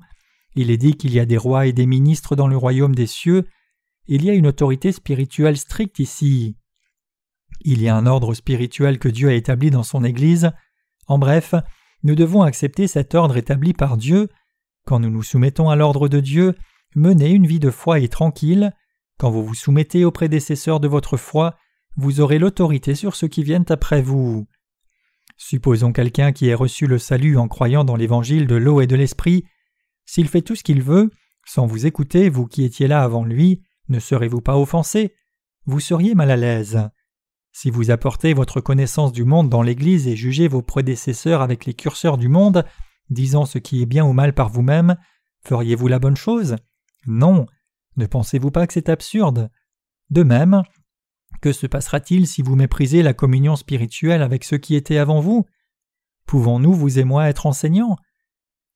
il 0.56 0.72
est 0.72 0.78
dit 0.78 0.96
qu'il 0.96 1.14
y 1.14 1.20
a 1.20 1.26
des 1.26 1.38
rois 1.38 1.68
et 1.68 1.74
des 1.74 1.86
ministres 1.86 2.36
dans 2.36 2.48
le 2.48 2.58
royaume 2.58 2.96
des 2.96 3.08
cieux, 3.08 3.46
il 4.08 4.24
y 4.24 4.30
a 4.30 4.34
une 4.34 4.48
autorité 4.48 4.94
spirituelle 4.94 5.58
stricte 5.58 6.00
ici. 6.00 6.56
Il 7.62 7.82
y 7.82 7.90
a 7.90 7.96
un 7.96 8.06
ordre 8.06 8.34
spirituel 8.34 9.00
que 9.00 9.10
Dieu 9.10 9.30
a 9.30 9.34
établi 9.34 9.70
dans 9.70 9.84
son 9.84 10.04
Église. 10.04 10.52
En 11.08 11.18
bref, 11.18 11.54
nous 12.04 12.16
devons 12.16 12.44
accepter 12.44 12.88
cet 12.88 13.16
ordre 13.16 13.36
établi 13.36 13.74
par 13.74 13.98
Dieu. 13.98 14.30
Quand 14.88 15.00
nous 15.02 15.10
nous 15.10 15.22
soumettons 15.22 15.70
à 15.70 15.76
l'ordre 15.76 16.08
de 16.08 16.22
Dieu, 16.22 16.56
menez 16.96 17.32
une 17.32 17.46
vie 17.46 17.60
de 17.60 17.72
foi 17.72 18.00
et 18.00 18.08
tranquille. 18.08 18.72
Quand 19.20 19.30
vous 19.30 19.44
vous 19.44 19.54
soumettez 19.54 20.06
aux 20.06 20.12
prédécesseurs 20.12 20.80
de 20.80 20.88
votre 20.88 21.18
foi, 21.18 21.58
vous 21.98 22.22
aurez 22.22 22.40
l'autorité 22.40 22.96
sur 22.96 23.14
ceux 23.14 23.28
qui 23.28 23.44
viennent 23.44 23.66
après 23.68 24.02
vous. 24.02 24.48
Supposons 25.36 25.92
quelqu'un 25.92 26.32
qui 26.32 26.48
ait 26.48 26.54
reçu 26.54 26.88
le 26.88 27.00
salut 27.00 27.38
en 27.38 27.50
croyant 27.50 27.84
dans 27.84 27.98
l'évangile 27.98 28.48
de 28.48 28.56
l'eau 28.56 28.80
et 28.80 28.88
de 28.88 28.96
l'esprit. 28.96 29.44
S'il 30.06 30.30
fait 30.30 30.42
tout 30.42 30.56
ce 30.56 30.64
qu'il 30.64 30.82
veut, 30.82 31.12
sans 31.46 31.66
vous 31.66 31.86
écouter, 31.86 32.30
vous 32.30 32.48
qui 32.48 32.64
étiez 32.64 32.88
là 32.88 33.04
avant 33.04 33.26
lui, 33.26 33.64
ne 33.90 34.00
serez-vous 34.00 34.40
pas 34.40 34.58
offensé? 34.58 35.14
Vous 35.66 35.82
seriez 35.82 36.16
mal 36.16 36.32
à 36.32 36.38
l'aise. 36.38 36.90
Si 37.52 37.72
vous 37.72 37.92
apportez 37.92 38.34
votre 38.34 38.62
connaissance 38.62 39.12
du 39.12 39.26
monde 39.26 39.50
dans 39.50 39.64
l'Église 39.64 40.08
et 40.08 40.16
jugez 40.16 40.48
vos 40.48 40.62
prédécesseurs 40.62 41.42
avec 41.42 41.66
les 41.66 41.74
curseurs 41.74 42.18
du 42.18 42.30
monde, 42.30 42.64
disant 43.10 43.46
ce 43.46 43.58
qui 43.58 43.82
est 43.82 43.86
bien 43.86 44.06
ou 44.06 44.14
mal 44.14 44.34
par 44.34 44.50
vous-même, 44.50 44.98
feriez-vous 45.44 45.88
la 45.88 46.00
bonne 46.00 46.18
chose? 46.18 46.56
Non. 47.06 47.46
Ne 47.96 48.06
pensez-vous 48.06 48.52
pas 48.52 48.68
que 48.68 48.74
c'est 48.74 48.90
absurde? 48.90 49.50
De 50.10 50.24
même, 50.24 50.64
Que 51.42 51.54
se 51.54 51.68
passera-t-il 51.68 52.28
si 52.28 52.42
vous 52.42 52.56
méprisez 52.56 53.04
la 53.04 53.14
communion 53.14 53.56
spirituelle 53.56 54.22
avec 54.22 54.44
ceux 54.44 54.58
qui 54.58 54.76
étaient 54.76 54.98
avant 54.98 55.20
vous? 55.20 55.46
Pouvons-nous, 56.26 56.74
vous 56.74 57.00
et 57.00 57.04
moi, 57.04 57.30
être 57.30 57.46
enseignants? 57.46 57.96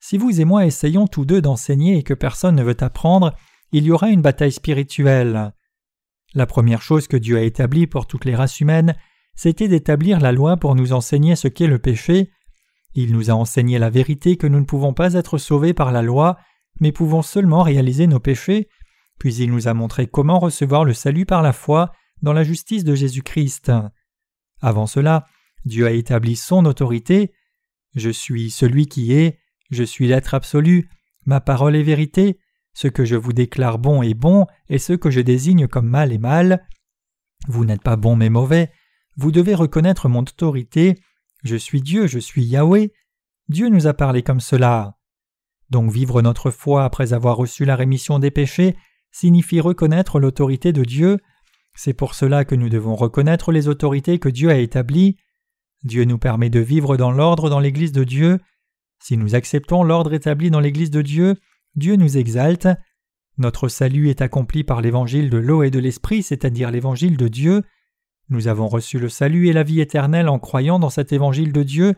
Si 0.00 0.16
vous 0.16 0.40
et 0.40 0.44
moi 0.44 0.66
essayons 0.66 1.06
tous 1.06 1.24
deux 1.24 1.40
d'enseigner 1.40 1.98
et 1.98 2.02
que 2.02 2.14
personne 2.14 2.56
ne 2.56 2.62
veut 2.62 2.76
apprendre, 2.80 3.34
il 3.72 3.84
y 3.84 3.90
aura 3.90 4.10
une 4.10 4.22
bataille 4.22 4.52
spirituelle. 4.52 5.52
La 6.34 6.46
première 6.46 6.82
chose 6.82 7.08
que 7.08 7.16
Dieu 7.16 7.36
a 7.36 7.42
établie 7.42 7.86
pour 7.86 8.06
toutes 8.06 8.24
les 8.24 8.34
races 8.34 8.60
humaines, 8.60 8.96
c'était 9.34 9.68
d'établir 9.68 10.20
la 10.20 10.32
loi 10.32 10.56
pour 10.56 10.74
nous 10.74 10.92
enseigner 10.92 11.36
ce 11.36 11.48
qu'est 11.48 11.66
le 11.66 11.78
péché. 11.78 12.30
Il 12.94 13.12
nous 13.12 13.30
a 13.30 13.34
enseigné 13.34 13.78
la 13.78 13.90
vérité 13.90 14.36
que 14.36 14.46
nous 14.46 14.60
ne 14.60 14.64
pouvons 14.64 14.92
pas 14.92 15.14
être 15.14 15.38
sauvés 15.38 15.74
par 15.74 15.92
la 15.92 16.02
loi, 16.02 16.38
mais 16.80 16.92
pouvons 16.92 17.22
seulement 17.22 17.62
réaliser 17.62 18.06
nos 18.06 18.20
péchés, 18.20 18.68
puis 19.18 19.34
il 19.36 19.50
nous 19.50 19.68
a 19.68 19.74
montré 19.74 20.06
comment 20.06 20.38
recevoir 20.38 20.84
le 20.84 20.94
salut 20.94 21.26
par 21.26 21.42
la 21.42 21.52
foi 21.52 21.92
dans 22.22 22.32
la 22.32 22.44
justice 22.44 22.84
de 22.84 22.94
Jésus-Christ. 22.94 23.72
Avant 24.60 24.86
cela, 24.86 25.26
Dieu 25.64 25.86
a 25.86 25.92
établi 25.92 26.36
son 26.36 26.64
autorité. 26.66 27.32
Je 27.94 28.10
suis 28.10 28.50
celui 28.50 28.86
qui 28.86 29.12
est, 29.12 29.38
je 29.70 29.84
suis 29.84 30.06
l'être 30.06 30.34
absolu, 30.34 30.88
ma 31.24 31.40
parole 31.40 31.76
est 31.76 31.82
vérité, 31.82 32.38
ce 32.74 32.88
que 32.88 33.04
je 33.04 33.16
vous 33.16 33.32
déclare 33.32 33.78
bon 33.78 34.02
est 34.02 34.14
bon, 34.14 34.46
et 34.68 34.78
ce 34.78 34.92
que 34.92 35.10
je 35.10 35.20
désigne 35.20 35.66
comme 35.66 35.88
mal 35.88 36.12
est 36.12 36.18
mal. 36.18 36.66
Vous 37.48 37.64
n'êtes 37.64 37.82
pas 37.82 37.96
bon 37.96 38.16
mais 38.16 38.30
mauvais, 38.30 38.70
vous 39.16 39.30
devez 39.30 39.54
reconnaître 39.54 40.08
mon 40.08 40.20
autorité, 40.20 40.98
je 41.42 41.56
suis 41.56 41.82
Dieu, 41.82 42.06
je 42.06 42.18
suis 42.18 42.44
Yahweh. 42.44 42.92
Dieu 43.48 43.68
nous 43.68 43.86
a 43.86 43.94
parlé 43.94 44.22
comme 44.22 44.40
cela. 44.40 44.96
Donc 45.70 45.90
vivre 45.90 46.22
notre 46.22 46.50
foi 46.50 46.84
après 46.84 47.12
avoir 47.12 47.36
reçu 47.36 47.64
la 47.64 47.76
rémission 47.76 48.18
des 48.18 48.30
péchés 48.30 48.76
signifie 49.12 49.60
reconnaître 49.60 50.18
l'autorité 50.18 50.72
de 50.72 50.84
Dieu. 50.84 51.18
C'est 51.74 51.92
pour 51.92 52.14
cela 52.14 52.44
que 52.44 52.54
nous 52.54 52.68
devons 52.68 52.96
reconnaître 52.96 53.52
les 53.52 53.68
autorités 53.68 54.18
que 54.18 54.28
Dieu 54.28 54.50
a 54.50 54.56
établies. 54.56 55.16
Dieu 55.84 56.04
nous 56.04 56.18
permet 56.18 56.50
de 56.50 56.60
vivre 56.60 56.96
dans 56.96 57.12
l'ordre 57.12 57.50
dans 57.50 57.60
l'Église 57.60 57.92
de 57.92 58.04
Dieu. 58.04 58.40
Si 59.02 59.16
nous 59.16 59.34
acceptons 59.34 59.82
l'ordre 59.82 60.12
établi 60.14 60.50
dans 60.50 60.60
l'Église 60.60 60.90
de 60.90 61.02
Dieu, 61.02 61.36
Dieu 61.74 61.96
nous 61.96 62.16
exalte. 62.16 62.68
Notre 63.38 63.68
salut 63.68 64.10
est 64.10 64.20
accompli 64.20 64.64
par 64.64 64.80
l'évangile 64.80 65.30
de 65.30 65.38
l'eau 65.38 65.62
et 65.62 65.70
de 65.70 65.78
l'esprit, 65.78 66.22
c'est-à-dire 66.22 66.70
l'évangile 66.70 67.16
de 67.16 67.28
Dieu. 67.28 67.62
Nous 68.28 68.48
avons 68.48 68.68
reçu 68.68 68.98
le 68.98 69.08
salut 69.08 69.48
et 69.48 69.52
la 69.52 69.62
vie 69.62 69.80
éternelle 69.80 70.28
en 70.28 70.38
croyant 70.38 70.78
dans 70.78 70.90
cet 70.90 71.12
évangile 71.12 71.52
de 71.52 71.62
Dieu. 71.62 71.94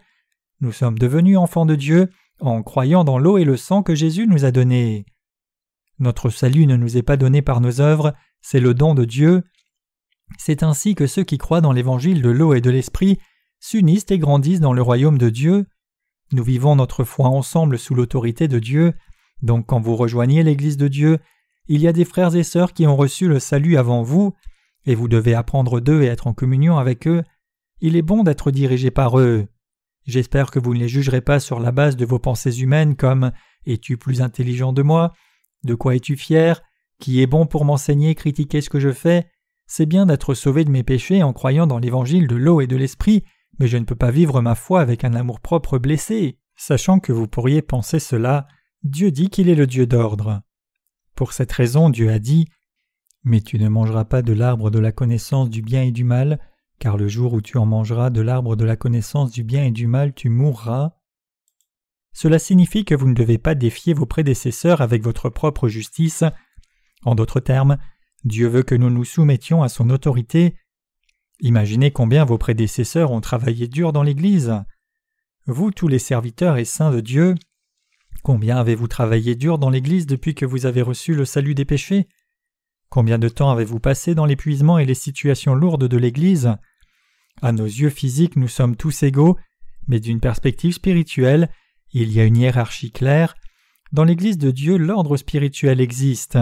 Nous 0.60 0.72
sommes 0.72 0.98
devenus 0.98 1.38
enfants 1.38 1.66
de 1.66 1.74
Dieu 1.74 2.10
en 2.40 2.62
croyant 2.62 3.04
dans 3.04 3.18
l'eau 3.18 3.38
et 3.38 3.44
le 3.44 3.56
sang 3.56 3.82
que 3.82 3.94
Jésus 3.94 4.26
nous 4.26 4.44
a 4.44 4.50
donnés. 4.50 5.06
Notre 5.98 6.30
salut 6.30 6.66
ne 6.66 6.76
nous 6.76 6.96
est 6.96 7.02
pas 7.02 7.16
donné 7.16 7.42
par 7.42 7.60
nos 7.60 7.80
œuvres, 7.80 8.14
c'est 8.40 8.60
le 8.60 8.74
don 8.74 8.94
de 8.94 9.04
Dieu. 9.04 9.42
C'est 10.38 10.62
ainsi 10.62 10.94
que 10.94 11.06
ceux 11.06 11.22
qui 11.22 11.38
croient 11.38 11.60
dans 11.60 11.72
l'évangile 11.72 12.22
de 12.22 12.30
l'eau 12.30 12.54
et 12.54 12.60
de 12.60 12.70
l'esprit 12.70 13.18
s'unissent 13.60 14.10
et 14.10 14.18
grandissent 14.18 14.60
dans 14.60 14.72
le 14.72 14.82
royaume 14.82 15.18
de 15.18 15.30
Dieu. 15.30 15.66
Nous 16.32 16.42
vivons 16.42 16.76
notre 16.76 17.04
foi 17.04 17.28
ensemble 17.28 17.78
sous 17.78 17.94
l'autorité 17.94 18.48
de 18.48 18.58
Dieu. 18.58 18.94
Donc 19.42 19.66
quand 19.66 19.80
vous 19.80 19.96
rejoignez 19.96 20.42
l'Église 20.42 20.76
de 20.76 20.88
Dieu, 20.88 21.18
il 21.66 21.80
y 21.80 21.88
a 21.88 21.92
des 21.92 22.04
frères 22.04 22.34
et 22.34 22.42
sœurs 22.42 22.72
qui 22.72 22.87
ont 22.87 22.96
reçu 22.96 23.28
le 23.28 23.38
salut 23.38 23.76
avant 23.76 24.02
vous, 24.02 24.34
et 24.87 24.94
vous 24.94 25.09
devez 25.09 25.35
apprendre 25.35 25.81
d'eux 25.81 26.03
et 26.03 26.07
être 26.07 26.27
en 26.27 26.35
communion 26.35 26.79
avec 26.79 27.07
eux. 27.07 27.23
Il 27.81 27.97
est 27.97 28.03
bon 28.03 28.23
d'être 28.23 28.51
dirigé 28.51 28.90
par 28.90 29.18
eux. 29.18 29.47
J'espère 30.07 30.51
que 30.51 30.59
vous 30.59 30.75
ne 30.75 30.81
les 30.81 30.88
jugerez 30.88 31.23
pas 31.23 31.40
sur 31.40 31.61
la 31.61 31.73
base 31.73 31.97
de 31.97 32.05
vos 32.05 32.18
pensées 32.18 32.61
humaines 32.61 32.94
comme 32.94 33.33
Es-tu 33.66 33.97
plus 33.97 34.20
intelligent 34.20 34.73
de 34.73 34.83
moi? 34.83 35.12
De 35.64 35.75
quoi 35.75 35.97
es-tu 35.97 36.16
fier? 36.16 36.62
Qui 37.01 37.23
est 37.23 37.27
bon 37.27 37.47
pour 37.47 37.64
m'enseigner, 37.64 38.14
critiquer 38.14 38.61
ce 38.61 38.70
que 38.70 38.81
je 38.81 38.92
fais? 38.92 39.27
C'est 39.66 39.87
bien 39.87 40.05
d'être 40.05 40.35
sauvé 40.35 40.64
de 40.64 40.70
mes 40.70 40.83
péchés 40.83 41.23
en 41.23 41.33
croyant 41.33 41.66
dans 41.66 41.79
l'évangile 41.79 42.27
de 42.27 42.37
l'eau 42.37 42.61
et 42.61 42.66
de 42.66 42.77
l'esprit, 42.77 43.25
mais 43.59 43.66
je 43.66 43.79
ne 43.79 43.85
peux 43.85 43.94
pas 43.94 44.11
vivre 44.11 44.42
ma 44.42 44.55
foi 44.55 44.81
avec 44.81 45.05
un 45.05 45.14
amour-propre 45.14 45.79
blessé. 45.79 46.38
Sachant 46.57 47.01
que 47.01 47.12
vous 47.12 47.27
pourriez 47.27 47.62
penser 47.62 47.99
cela, 47.99 48.47
Dieu 48.83 49.11
dit 49.11 49.31
qu'il 49.31 49.49
est 49.49 49.55
le 49.55 49.66
Dieu 49.66 49.87
d'ordre. 49.87 50.42
Pour 51.14 51.33
cette 51.33 51.53
raison, 51.53 51.88
Dieu 51.88 52.11
a 52.11 52.18
dit 52.18 52.47
Mais 53.24 53.40
tu 53.40 53.58
ne 53.58 53.68
mangeras 53.68 54.04
pas 54.04 54.22
de 54.22 54.32
l'arbre 54.32 54.70
de 54.70 54.78
la 54.78 54.92
connaissance 54.92 55.50
du 55.50 55.62
bien 55.62 55.82
et 55.82 55.90
du 55.90 56.04
mal, 56.04 56.38
car 56.78 56.96
le 56.96 57.08
jour 57.08 57.32
où 57.32 57.40
tu 57.40 57.56
en 57.56 57.66
mangeras 57.66 58.10
de 58.10 58.20
l'arbre 58.20 58.56
de 58.56 58.64
la 58.64 58.76
connaissance 58.76 59.32
du 59.32 59.42
bien 59.42 59.64
et 59.64 59.70
du 59.70 59.87
mal, 59.87 60.12
tu 60.14 60.28
mourras. 60.28 60.92
Cela 62.12 62.38
signifie 62.38 62.84
que 62.84 62.94
vous 62.94 63.08
ne 63.08 63.14
devez 63.14 63.38
pas 63.38 63.54
défier 63.54 63.94
vos 63.94 64.06
prédécesseurs 64.06 64.80
avec 64.80 65.02
votre 65.02 65.30
propre 65.30 65.68
justice. 65.68 66.24
En 67.04 67.14
d'autres 67.14 67.40
termes, 67.40 67.78
Dieu 68.24 68.46
veut 68.48 68.62
que 68.62 68.74
nous 68.74 68.90
nous 68.90 69.04
soumettions 69.04 69.62
à 69.62 69.68
son 69.68 69.90
autorité. 69.90 70.54
Imaginez 71.40 71.90
combien 71.90 72.24
vos 72.24 72.38
prédécesseurs 72.38 73.10
ont 73.10 73.20
travaillé 73.20 73.66
dur 73.66 73.92
dans 73.92 74.02
l'Église. 74.02 74.54
Vous, 75.46 75.70
tous 75.70 75.88
les 75.88 75.98
serviteurs 75.98 76.56
et 76.56 76.64
saints 76.64 76.92
de 76.92 77.00
Dieu, 77.00 77.34
Combien 78.24 78.56
avez-vous 78.56 78.88
travaillé 78.88 79.34
dur 79.34 79.58
dans 79.58 79.68
l'Église 79.68 80.06
depuis 80.06 80.34
que 80.34 80.46
vous 80.46 80.64
avez 80.64 80.80
reçu 80.80 81.14
le 81.14 81.26
salut 81.26 81.54
des 81.54 81.66
péchés? 81.66 82.08
Combien 82.94 83.18
de 83.18 83.28
temps 83.28 83.50
avez-vous 83.50 83.80
passé 83.80 84.14
dans 84.14 84.24
l'épuisement 84.24 84.78
et 84.78 84.85
les 84.85 84.94
situations 84.94 85.57
lourdes 85.57 85.88
de 85.88 85.96
l'Église? 85.96 86.54
À 87.42 87.50
nos 87.50 87.64
yeux 87.64 87.90
physiques, 87.90 88.37
nous 88.37 88.46
sommes 88.46 88.76
tous 88.76 89.02
égaux, 89.02 89.37
mais 89.88 89.98
d'une 89.98 90.20
perspective 90.20 90.74
spirituelle, 90.74 91.50
il 91.92 92.12
y 92.12 92.20
a 92.20 92.24
une 92.24 92.37
hiérarchie 92.37 92.92
claire. 92.92 93.35
Dans 93.90 94.04
l'Église 94.04 94.38
de 94.38 94.52
Dieu, 94.52 94.76
l'ordre 94.76 95.16
spirituel 95.16 95.80
existe. 95.80 96.38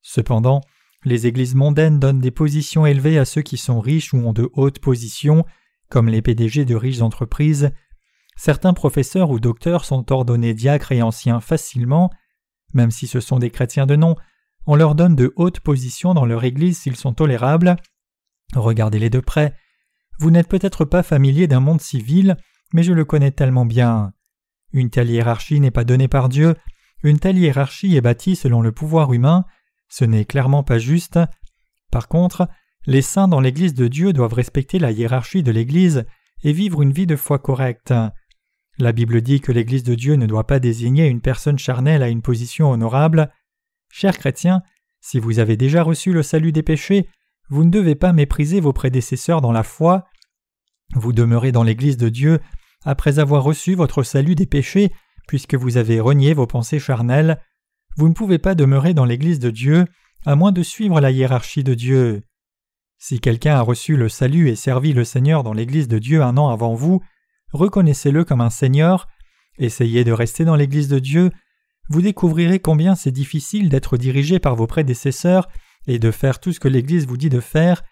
Cependant, 0.00 0.62
les 1.04 1.26
églises 1.26 1.54
mondaines 1.54 2.00
donnent 2.00 2.22
des 2.22 2.30
positions 2.30 2.86
élevées 2.86 3.18
à 3.18 3.26
ceux 3.26 3.42
qui 3.42 3.58
sont 3.58 3.78
riches 3.78 4.14
ou 4.14 4.26
ont 4.26 4.32
de 4.32 4.48
hautes 4.54 4.78
positions, 4.78 5.44
comme 5.90 6.08
les 6.08 6.22
PDG 6.22 6.64
de 6.64 6.76
riches 6.76 7.02
entreprises, 7.02 7.72
Certains 8.38 8.72
professeurs 8.72 9.28
ou 9.28 9.38
docteurs 9.38 9.84
sont 9.84 10.12
ordonnés 10.12 10.54
diacres 10.54 10.92
et 10.92 11.02
anciens 11.02 11.40
facilement, 11.40 12.08
même 12.72 12.92
si 12.92 13.08
ce 13.08 13.18
sont 13.20 13.40
des 13.40 13.50
chrétiens 13.50 13.84
de 13.84 13.96
nom, 13.96 14.14
on 14.68 14.76
leur 14.76 14.94
donne 14.94 15.16
de 15.16 15.32
hautes 15.36 15.60
positions 15.60 16.12
dans 16.12 16.26
leur 16.26 16.44
Église 16.44 16.78
s'ils 16.78 16.94
sont 16.94 17.14
tolérables. 17.14 17.76
Regardez-les 18.54 19.08
de 19.08 19.18
près. 19.18 19.54
Vous 20.18 20.30
n'êtes 20.30 20.46
peut-être 20.46 20.84
pas 20.84 21.02
familier 21.02 21.46
d'un 21.46 21.60
monde 21.60 21.80
civil, 21.80 22.36
mais 22.74 22.82
je 22.82 22.92
le 22.92 23.06
connais 23.06 23.30
tellement 23.30 23.64
bien. 23.64 24.12
Une 24.74 24.90
telle 24.90 25.08
hiérarchie 25.08 25.58
n'est 25.58 25.70
pas 25.70 25.84
donnée 25.84 26.06
par 26.06 26.28
Dieu, 26.28 26.54
une 27.02 27.18
telle 27.18 27.38
hiérarchie 27.38 27.96
est 27.96 28.02
bâtie 28.02 28.36
selon 28.36 28.60
le 28.60 28.70
pouvoir 28.70 29.14
humain, 29.14 29.46
ce 29.88 30.04
n'est 30.04 30.26
clairement 30.26 30.62
pas 30.62 30.78
juste. 30.78 31.18
Par 31.90 32.06
contre, 32.06 32.46
les 32.86 33.00
saints 33.00 33.28
dans 33.28 33.40
l'Église 33.40 33.72
de 33.72 33.88
Dieu 33.88 34.12
doivent 34.12 34.34
respecter 34.34 34.78
la 34.78 34.90
hiérarchie 34.90 35.42
de 35.42 35.50
l'Église 35.50 36.04
et 36.44 36.52
vivre 36.52 36.82
une 36.82 36.92
vie 36.92 37.06
de 37.06 37.16
foi 37.16 37.38
correcte. 37.38 37.94
La 38.78 38.92
Bible 38.92 39.22
dit 39.22 39.40
que 39.40 39.50
l'Église 39.50 39.82
de 39.82 39.94
Dieu 39.94 40.16
ne 40.16 40.26
doit 40.26 40.46
pas 40.46 40.60
désigner 40.60 41.06
une 41.06 41.22
personne 41.22 41.58
charnelle 41.58 42.02
à 42.02 42.08
une 42.10 42.20
position 42.20 42.70
honorable. 42.70 43.32
Chers 43.90 44.18
chrétiens, 44.18 44.62
si 45.00 45.18
vous 45.18 45.38
avez 45.38 45.56
déjà 45.56 45.82
reçu 45.82 46.12
le 46.12 46.22
salut 46.22 46.52
des 46.52 46.62
péchés, 46.62 47.08
vous 47.50 47.64
ne 47.64 47.70
devez 47.70 47.94
pas 47.94 48.12
mépriser 48.12 48.60
vos 48.60 48.72
prédécesseurs 48.72 49.40
dans 49.40 49.52
la 49.52 49.62
foi. 49.62 50.06
Vous 50.94 51.12
demeurez 51.12 51.52
dans 51.52 51.62
l'Église 51.62 51.96
de 51.96 52.08
Dieu 52.08 52.40
après 52.84 53.18
avoir 53.18 53.42
reçu 53.42 53.74
votre 53.74 54.02
salut 54.02 54.34
des 54.34 54.46
péchés, 54.46 54.92
puisque 55.26 55.54
vous 55.54 55.76
avez 55.76 56.00
renié 56.00 56.34
vos 56.34 56.46
pensées 56.46 56.78
charnelles. 56.78 57.40
Vous 57.96 58.08
ne 58.08 58.14
pouvez 58.14 58.38
pas 58.38 58.54
demeurer 58.54 58.94
dans 58.94 59.04
l'Église 59.04 59.38
de 59.38 59.50
Dieu 59.50 59.84
à 60.26 60.36
moins 60.36 60.52
de 60.52 60.62
suivre 60.62 61.00
la 61.00 61.10
hiérarchie 61.10 61.64
de 61.64 61.74
Dieu. 61.74 62.22
Si 62.98 63.20
quelqu'un 63.20 63.54
a 63.54 63.60
reçu 63.60 63.96
le 63.96 64.08
salut 64.08 64.48
et 64.48 64.56
servi 64.56 64.92
le 64.92 65.04
Seigneur 65.04 65.42
dans 65.42 65.52
l'Église 65.52 65.88
de 65.88 65.98
Dieu 65.98 66.22
un 66.22 66.36
an 66.36 66.48
avant 66.48 66.74
vous, 66.74 67.00
reconnaissez-le 67.52 68.24
comme 68.24 68.40
un 68.40 68.50
Seigneur, 68.50 69.08
essayez 69.58 70.04
de 70.04 70.12
rester 70.12 70.44
dans 70.44 70.56
l'Église 70.56 70.88
de 70.88 70.98
Dieu, 70.98 71.30
vous 71.88 72.02
découvrirez 72.02 72.58
combien 72.58 72.94
c'est 72.94 73.10
difficile 73.10 73.68
d'être 73.68 73.96
dirigé 73.96 74.38
par 74.38 74.56
vos 74.56 74.66
prédécesseurs 74.66 75.48
et 75.86 75.98
de 75.98 76.10
faire 76.10 76.40
tout 76.40 76.52
ce 76.52 76.60
que 76.60 76.68
l'Église 76.68 77.06
vous 77.06 77.16
dit 77.16 77.30
de 77.30 77.40
faire, 77.40 77.82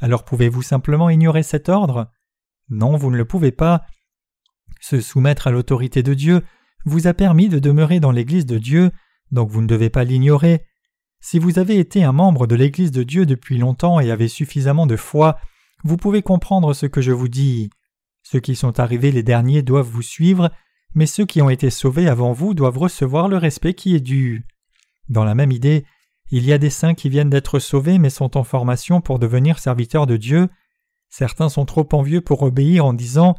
alors 0.00 0.24
pouvez-vous 0.24 0.62
simplement 0.62 1.10
ignorer 1.10 1.42
cet 1.42 1.68
ordre? 1.68 2.10
Non, 2.68 2.96
vous 2.96 3.10
ne 3.10 3.16
le 3.16 3.24
pouvez 3.24 3.52
pas. 3.52 3.84
Se 4.80 5.00
soumettre 5.00 5.46
à 5.46 5.50
l'autorité 5.50 6.02
de 6.02 6.14
Dieu 6.14 6.42
vous 6.86 7.06
a 7.06 7.12
permis 7.14 7.48
de 7.48 7.58
demeurer 7.58 8.00
dans 8.00 8.12
l'Église 8.12 8.46
de 8.46 8.56
Dieu, 8.56 8.90
donc 9.32 9.50
vous 9.50 9.60
ne 9.60 9.66
devez 9.66 9.90
pas 9.90 10.04
l'ignorer. 10.04 10.64
Si 11.20 11.38
vous 11.38 11.58
avez 11.58 11.78
été 11.78 12.02
un 12.02 12.12
membre 12.12 12.46
de 12.46 12.54
l'Église 12.54 12.90
de 12.90 13.02
Dieu 13.02 13.26
depuis 13.26 13.58
longtemps 13.58 14.00
et 14.00 14.10
avez 14.10 14.28
suffisamment 14.28 14.86
de 14.86 14.96
foi, 14.96 15.38
vous 15.84 15.98
pouvez 15.98 16.22
comprendre 16.22 16.72
ce 16.72 16.86
que 16.86 17.02
je 17.02 17.12
vous 17.12 17.28
dis. 17.28 17.68
Ceux 18.22 18.40
qui 18.40 18.54
sont 18.54 18.80
arrivés 18.80 19.12
les 19.12 19.22
derniers 19.22 19.62
doivent 19.62 19.88
vous 19.88 20.02
suivre, 20.02 20.50
mais 20.94 21.06
ceux 21.06 21.26
qui 21.26 21.42
ont 21.42 21.50
été 21.50 21.70
sauvés 21.70 22.08
avant 22.08 22.32
vous 22.32 22.54
doivent 22.54 22.78
recevoir 22.78 23.28
le 23.28 23.36
respect 23.36 23.74
qui 23.74 23.94
est 23.94 24.00
dû. 24.00 24.46
Dans 25.08 25.24
la 25.24 25.34
même 25.34 25.52
idée, 25.52 25.84
il 26.30 26.44
y 26.44 26.52
a 26.52 26.58
des 26.58 26.70
saints 26.70 26.94
qui 26.94 27.08
viennent 27.08 27.30
d'être 27.30 27.58
sauvés 27.58 27.98
mais 27.98 28.10
sont 28.10 28.36
en 28.36 28.44
formation 28.44 29.00
pour 29.00 29.18
devenir 29.18 29.58
serviteurs 29.58 30.06
de 30.06 30.16
Dieu. 30.16 30.48
Certains 31.08 31.48
sont 31.48 31.64
trop 31.64 31.88
envieux 31.92 32.20
pour 32.20 32.42
obéir 32.42 32.84
en 32.84 32.92
disant 32.92 33.34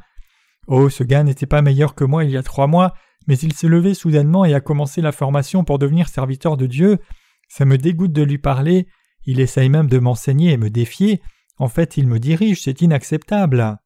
Oh, 0.68 0.90
ce 0.90 1.04
gars 1.04 1.24
n'était 1.24 1.46
pas 1.46 1.62
meilleur 1.62 1.96
que 1.96 2.04
moi 2.04 2.24
il 2.24 2.32
y 2.32 2.38
a 2.38 2.44
trois 2.44 2.68
mois, 2.68 2.94
mais 3.28 3.38
il 3.38 3.54
s'est 3.54 3.68
levé 3.68 3.94
soudainement 3.94 4.46
et 4.46 4.54
a 4.54 4.62
commencé 4.62 5.02
la 5.02 5.12
formation 5.12 5.64
pour 5.64 5.80
devenir 5.80 6.10
serviteur 6.10 6.58
de 6.58 6.66
Dieu. 6.66 7.00
Ça 7.48 7.66
me 7.66 7.78
dégoûte 7.78 8.14
de 8.14 8.24
lui 8.24 8.38
parler, 8.38 8.88
il 9.26 9.40
essaye 9.40 9.70
même 9.70 9.88
de 9.88 10.00
m'enseigner 10.00 10.52
et 10.52 10.58
me 10.58 10.70
défier, 10.70 11.22
En 11.58 11.68
fait, 11.68 11.98
il 11.98 12.08
me 12.08 12.18
dirige, 12.18 12.64
c'est 12.64 12.82
inacceptable. 12.82 13.78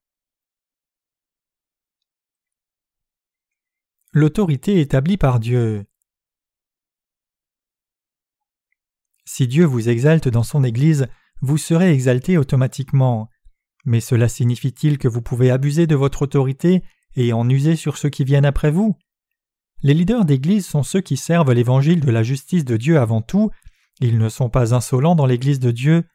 L'autorité 4.17 4.79
établie 4.79 5.17
par 5.17 5.41
Dieu. 5.41 5.83
Si 9.25 9.45
Dieu 9.45 9.65
vous 9.65 9.89
exalte 9.89 10.29
dans 10.29 10.41
son 10.41 10.63
Église, 10.63 11.07
vous 11.41 11.57
serez 11.57 11.91
exalté 11.91 12.37
automatiquement. 12.37 13.29
Mais 13.83 13.99
cela 13.99 14.29
signifie-t-il 14.29 14.99
que 14.99 15.09
vous 15.09 15.21
pouvez 15.21 15.51
abuser 15.51 15.85
de 15.85 15.97
votre 15.97 16.21
autorité 16.21 16.81
et 17.17 17.33
en 17.33 17.49
user 17.49 17.75
sur 17.75 17.97
ceux 17.97 18.07
qui 18.07 18.23
viennent 18.23 18.45
après 18.45 18.71
vous? 18.71 18.95
Les 19.83 19.93
leaders 19.93 20.23
d'Église 20.23 20.65
sont 20.65 20.83
ceux 20.83 21.01
qui 21.01 21.17
servent 21.17 21.51
l'Évangile 21.51 21.99
de 21.99 22.09
la 22.09 22.23
justice 22.23 22.63
de 22.63 22.77
Dieu 22.77 22.97
avant 22.97 23.21
tout, 23.21 23.51
ils 23.99 24.17
ne 24.17 24.29
sont 24.29 24.49
pas 24.49 24.73
insolents 24.73 25.15
dans 25.15 25.25
l'Église 25.25 25.59
de 25.59 25.71
Dieu, 25.71 26.05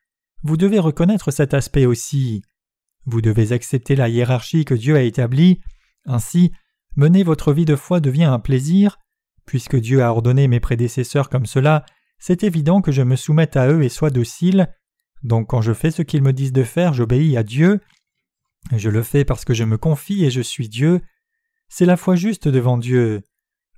vous 0.43 0.57
devez 0.57 0.79
reconnaître 0.79 1.33
cet 1.33 1.53
aspect 1.53 1.85
aussi. 1.85 2.41
Vous 3.05 3.21
devez 3.21 3.53
accepter 3.53 3.95
la 3.95 4.09
hiérarchie 4.09 4.65
que 4.65 4.73
Dieu 4.73 4.97
a 4.97 5.03
établie, 5.03 5.61
ainsi 6.07 6.51
mener 6.97 7.23
votre 7.23 7.53
vie 7.53 7.65
de 7.65 7.77
foi 7.77 8.01
devient 8.01 8.25
un 8.25 8.39
plaisir, 8.39 8.99
puisque 9.47 9.77
Dieu 9.77 10.03
a 10.03 10.11
ordonné 10.11 10.49
mes 10.49 10.61
prédécesseurs 10.61 11.29
comme 11.29 11.47
cela, 11.47 11.85
c'est 12.19 12.45
évident 12.45 12.83
que 12.83 12.93
je 12.93 13.03
me 13.03 13.17
soumette 13.17 13.57
à 13.57 13.69
eux 13.69 13.83
et 13.83 13.89
sois 13.89 14.11
docile, 14.11 14.69
donc 15.23 15.49
quand 15.49 15.61
je 15.61 15.73
fais 15.73 15.91
ce 15.91 16.03
qu'ils 16.03 16.23
me 16.23 16.33
disent 16.33 16.53
de 16.53 16.65
faire, 16.65 16.95
j'obéis 16.95 17.37
à 17.37 17.43
Dieu. 17.43 17.81
Je 18.75 18.91
le 18.91 19.03
fais 19.03 19.25
parce 19.25 19.45
que 19.45 19.55
je 19.55 19.65
me 19.65 19.79
confie 19.79 20.25
et 20.25 20.31
je 20.31 20.41
suis 20.41 20.69
Dieu. 20.69 21.01
C'est 21.69 21.87
la 21.87 21.97
foi 21.97 22.17
juste 22.17 22.49
devant 22.49 22.79
Dieu. 22.79 23.23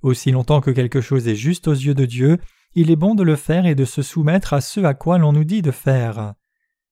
Aussi 0.01 0.31
longtemps 0.31 0.61
que 0.61 0.71
quelque 0.71 1.01
chose 1.01 1.27
est 1.27 1.35
juste 1.35 1.67
aux 1.67 1.73
yeux 1.73 1.93
de 1.93 2.05
Dieu, 2.05 2.37
il 2.75 2.91
est 2.91 2.95
bon 2.97 3.15
de 3.15 3.23
le 3.23 3.35
faire 3.35 3.65
et 3.65 3.75
de 3.75 3.85
se 3.85 4.01
soumettre 4.01 4.53
à 4.53 4.61
ce 4.61 4.81
à 4.81 4.93
quoi 4.93 5.17
l'on 5.17 5.31
nous 5.31 5.43
dit 5.43 5.61
de 5.61 5.71
faire. 5.71 6.33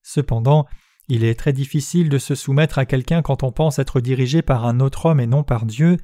Cependant, 0.04 0.66
il 1.08 1.24
est 1.24 1.36
très 1.36 1.54
difficile 1.54 2.10
de 2.10 2.18
se 2.18 2.36
soumettre 2.36 2.78
à 2.78 2.86
quelqu'un 2.86 3.22
quand 3.22 3.44
on 3.44 3.52
pense 3.52 3.80
être 3.80 4.00
dirigé 4.00 4.42
par 4.42 4.66
un 4.66 4.80
autre 4.80 5.08
homme 5.08 5.20
et 5.20 5.28
non 5.28 5.44
par 5.44 5.66
Dieu. 5.66 5.98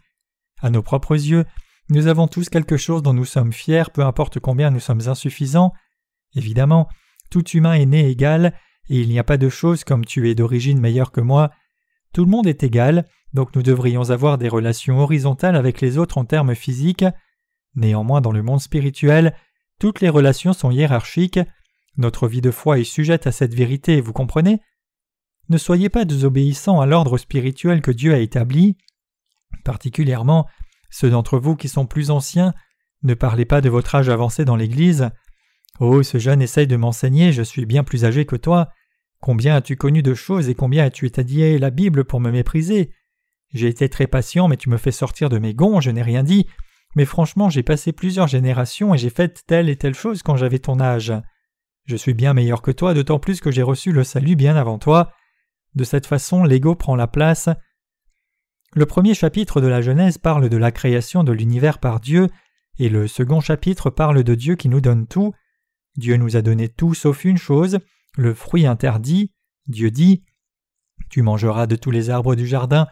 À 0.59 0.69
nos 0.69 0.81
propres 0.81 1.15
yeux, 1.15 1.45
nous 1.89 2.07
avons 2.07 2.27
tous 2.27 2.49
quelque 2.49 2.77
chose 2.77 3.01
dont 3.01 3.13
nous 3.13 3.25
sommes 3.25 3.53
fiers, 3.53 3.89
peu 3.93 4.03
importe 4.03 4.39
combien 4.39 4.71
nous 4.71 4.79
sommes 4.79 5.07
insuffisants. 5.07 5.73
Évidemment, 6.35 6.87
tout 7.29 7.47
humain 7.49 7.73
est 7.73 7.85
né 7.85 8.09
égal, 8.09 8.53
et 8.89 8.99
il 8.99 9.09
n'y 9.09 9.19
a 9.19 9.23
pas 9.23 9.37
de 9.37 9.49
chose 9.49 9.83
comme 9.83 10.05
tu 10.05 10.29
es 10.29 10.35
d'origine 10.35 10.79
meilleure 10.79 11.11
que 11.11 11.21
moi. 11.21 11.51
Tout 12.13 12.25
le 12.25 12.31
monde 12.31 12.47
est 12.47 12.63
égal, 12.63 13.05
donc 13.33 13.55
nous 13.55 13.63
devrions 13.63 14.09
avoir 14.09 14.37
des 14.37 14.49
relations 14.49 14.99
horizontales 14.99 15.55
avec 15.55 15.81
les 15.81 15.97
autres 15.97 16.17
en 16.17 16.25
termes 16.25 16.55
physiques. 16.55 17.05
Néanmoins, 17.75 18.21
dans 18.21 18.31
le 18.31 18.41
monde 18.41 18.61
spirituel, 18.61 19.35
toutes 19.79 20.01
les 20.01 20.09
relations 20.09 20.53
sont 20.53 20.71
hiérarchiques. 20.71 21.39
Notre 21.97 22.27
vie 22.27 22.41
de 22.41 22.51
foi 22.51 22.79
est 22.79 22.83
sujette 22.83 23.27
à 23.27 23.31
cette 23.31 23.53
vérité, 23.53 24.01
vous 24.01 24.13
comprenez? 24.13 24.59
Ne 25.49 25.57
soyez 25.57 25.89
pas 25.89 26.05
désobéissants 26.05 26.81
à 26.81 26.85
l'ordre 26.85 27.17
spirituel 27.17 27.81
que 27.81 27.91
Dieu 27.91 28.13
a 28.13 28.19
établi. 28.19 28.77
Particulièrement, 29.63 30.47
ceux 30.89 31.09
d'entre 31.09 31.39
vous 31.39 31.55
qui 31.55 31.69
sont 31.69 31.85
plus 31.85 32.11
anciens, 32.11 32.53
ne 33.03 33.13
parlez 33.13 33.45
pas 33.45 33.61
de 33.61 33.69
votre 33.69 33.95
âge 33.95 34.09
avancé 34.09 34.45
dans 34.45 34.55
l'Église. 34.55 35.09
Oh, 35.79 36.01
ce 36.03 36.17
jeune 36.17 36.41
essaye 36.41 36.67
de 36.67 36.75
m'enseigner, 36.75 37.31
je 37.31 37.43
suis 37.43 37.65
bien 37.65 37.83
plus 37.83 38.05
âgé 38.05 38.25
que 38.25 38.35
toi. 38.35 38.69
Combien 39.19 39.55
as-tu 39.55 39.75
connu 39.75 40.01
de 40.01 40.13
choses 40.13 40.49
et 40.49 40.55
combien 40.55 40.85
as-tu 40.85 41.05
étudié 41.05 41.59
la 41.59 41.69
Bible 41.69 42.05
pour 42.05 42.19
me 42.19 42.31
mépriser? 42.31 42.91
J'ai 43.53 43.67
été 43.67 43.89
très 43.89 44.07
patient, 44.07 44.47
mais 44.47 44.57
tu 44.57 44.69
me 44.69 44.77
fais 44.77 44.91
sortir 44.91 45.29
de 45.29 45.39
mes 45.39 45.53
gonds, 45.53 45.79
je 45.79 45.91
n'ai 45.91 46.01
rien 46.01 46.23
dit. 46.23 46.47
Mais 46.95 47.05
franchement, 47.05 47.49
j'ai 47.49 47.63
passé 47.63 47.91
plusieurs 47.91 48.27
générations 48.27 48.93
et 48.93 48.97
j'ai 48.97 49.09
fait 49.09 49.43
telle 49.45 49.69
et 49.69 49.75
telle 49.75 49.93
chose 49.93 50.23
quand 50.23 50.35
j'avais 50.35 50.59
ton 50.59 50.79
âge. 50.79 51.13
Je 51.85 51.95
suis 51.95 52.13
bien 52.13 52.33
meilleur 52.33 52.61
que 52.61 52.71
toi, 52.71 52.93
d'autant 52.93 53.19
plus 53.19 53.39
que 53.39 53.51
j'ai 53.51 53.63
reçu 53.63 53.91
le 53.91 54.03
salut 54.03 54.35
bien 54.35 54.55
avant 54.55 54.79
toi. 54.79 55.13
De 55.75 55.83
cette 55.83 56.07
façon, 56.07 56.43
l'ego 56.43 56.75
prend 56.75 56.95
la 56.95 57.07
place. 57.07 57.49
Le 58.77 58.85
premier 58.85 59.15
chapitre 59.15 59.59
de 59.59 59.65
la 59.65 59.81
Genèse 59.81 60.19
parle 60.19 60.49
de 60.49 60.57
la 60.57 60.71
création 60.71 61.23
de 61.23 61.31
l'univers 61.31 61.79
par 61.79 61.99
Dieu, 61.99 62.27
et 62.77 62.89
le 62.89 63.07
second 63.07 63.41
chapitre 63.41 63.89
parle 63.89 64.23
de 64.23 64.35
Dieu 64.35 64.55
qui 64.55 64.69
nous 64.69 64.81
donne 64.81 65.07
tout. 65.07 65.33
Dieu 65.95 66.15
nous 66.15 66.37
a 66.37 66.43
donné 66.43 66.69
tout 66.69 66.93
sauf 66.93 67.25
une 67.25 67.39
chose, 67.39 67.79
le 68.17 68.35
fruit 68.35 68.67
interdit. 68.67 69.33
Dieu 69.67 69.89
dit 69.89 70.23
Tu 71.09 71.23
mangeras 71.23 71.65
de 71.65 71.75
tous 71.75 71.89
les 71.89 72.11
arbres 72.11 72.35
du 72.35 72.45
jardin, 72.45 72.85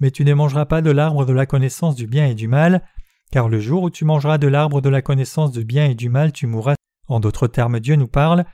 mais 0.00 0.10
tu 0.10 0.24
ne 0.24 0.34
mangeras 0.34 0.66
pas 0.66 0.82
de 0.82 0.90
l'arbre 0.90 1.24
de 1.24 1.32
la 1.32 1.46
connaissance 1.46 1.94
du 1.94 2.08
bien 2.08 2.26
et 2.26 2.34
du 2.34 2.48
mal, 2.48 2.82
car 3.30 3.48
le 3.48 3.60
jour 3.60 3.84
où 3.84 3.90
tu 3.90 4.04
mangeras 4.04 4.38
de 4.38 4.48
l'arbre 4.48 4.80
de 4.80 4.88
la 4.88 5.02
connaissance 5.02 5.52
du 5.52 5.64
bien 5.64 5.86
et 5.86 5.94
du 5.94 6.08
mal, 6.08 6.32
tu 6.32 6.48
mourras. 6.48 6.74
En 7.06 7.20
d'autres 7.20 7.46
termes, 7.46 7.78
Dieu 7.78 7.94
nous 7.94 8.08
parle 8.08 8.44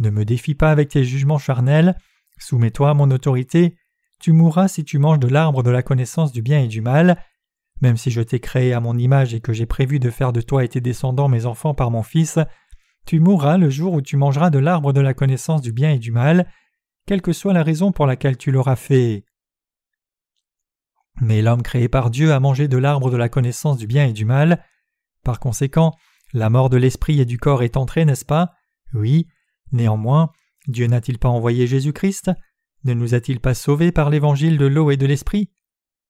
Ne 0.00 0.10
me 0.10 0.26
défie 0.26 0.54
pas 0.54 0.70
avec 0.70 0.90
tes 0.90 1.02
jugements 1.02 1.38
charnels, 1.38 1.96
soumets-toi 2.36 2.90
à 2.90 2.94
mon 2.94 3.10
autorité, 3.10 3.78
tu 4.20 4.32
mourras 4.32 4.68
si 4.68 4.84
tu 4.84 4.98
manges 4.98 5.18
de 5.18 5.28
l'arbre 5.28 5.62
de 5.62 5.70
la 5.70 5.82
connaissance 5.82 6.32
du 6.32 6.42
bien 6.42 6.60
et 6.60 6.68
du 6.68 6.80
mal. 6.80 7.22
Même 7.82 7.96
si 7.96 8.10
je 8.10 8.22
t'ai 8.22 8.40
créé 8.40 8.72
à 8.72 8.80
mon 8.80 8.96
image 8.96 9.34
et 9.34 9.40
que 9.40 9.52
j'ai 9.52 9.66
prévu 9.66 9.98
de 9.98 10.10
faire 10.10 10.32
de 10.32 10.40
toi 10.40 10.64
et 10.64 10.68
tes 10.68 10.80
descendants 10.80 11.28
mes 11.28 11.46
enfants 11.46 11.74
par 11.74 11.90
mon 11.90 12.02
Fils, 12.02 12.38
tu 13.04 13.20
mourras 13.20 13.58
le 13.58 13.70
jour 13.70 13.92
où 13.92 14.00
tu 14.00 14.16
mangeras 14.16 14.50
de 14.50 14.58
l'arbre 14.58 14.92
de 14.92 15.00
la 15.00 15.14
connaissance 15.14 15.60
du 15.60 15.72
bien 15.72 15.92
et 15.92 15.98
du 15.98 16.10
mal, 16.10 16.50
quelle 17.06 17.22
que 17.22 17.32
soit 17.32 17.52
la 17.52 17.62
raison 17.62 17.92
pour 17.92 18.06
laquelle 18.06 18.36
tu 18.36 18.50
l'auras 18.50 18.76
fait. 18.76 19.24
Mais 21.20 21.40
l'homme 21.40 21.62
créé 21.62 21.88
par 21.88 22.10
Dieu 22.10 22.32
a 22.32 22.40
mangé 22.40 22.68
de 22.68 22.76
l'arbre 22.76 23.10
de 23.10 23.16
la 23.16 23.28
connaissance 23.28 23.78
du 23.78 23.86
bien 23.86 24.06
et 24.06 24.12
du 24.12 24.24
mal. 24.24 24.64
Par 25.22 25.38
conséquent, 25.38 25.92
la 26.32 26.50
mort 26.50 26.68
de 26.68 26.76
l'esprit 26.76 27.20
et 27.20 27.24
du 27.24 27.38
corps 27.38 27.62
est 27.62 27.76
entrée, 27.76 28.04
n'est-ce 28.04 28.24
pas? 28.24 28.52
Oui. 28.92 29.28
Néanmoins, 29.72 30.30
Dieu 30.66 30.86
n'a-t-il 30.86 31.18
pas 31.18 31.28
envoyé 31.28 31.66
Jésus-Christ? 31.66 32.30
Ne 32.84 32.94
nous 32.94 33.14
a-t-il 33.14 33.40
pas 33.40 33.54
sauvés 33.54 33.92
par 33.92 34.10
l'évangile 34.10 34.58
de 34.58 34.66
l'eau 34.66 34.90
et 34.90 34.96
de 34.96 35.06
l'esprit? 35.06 35.50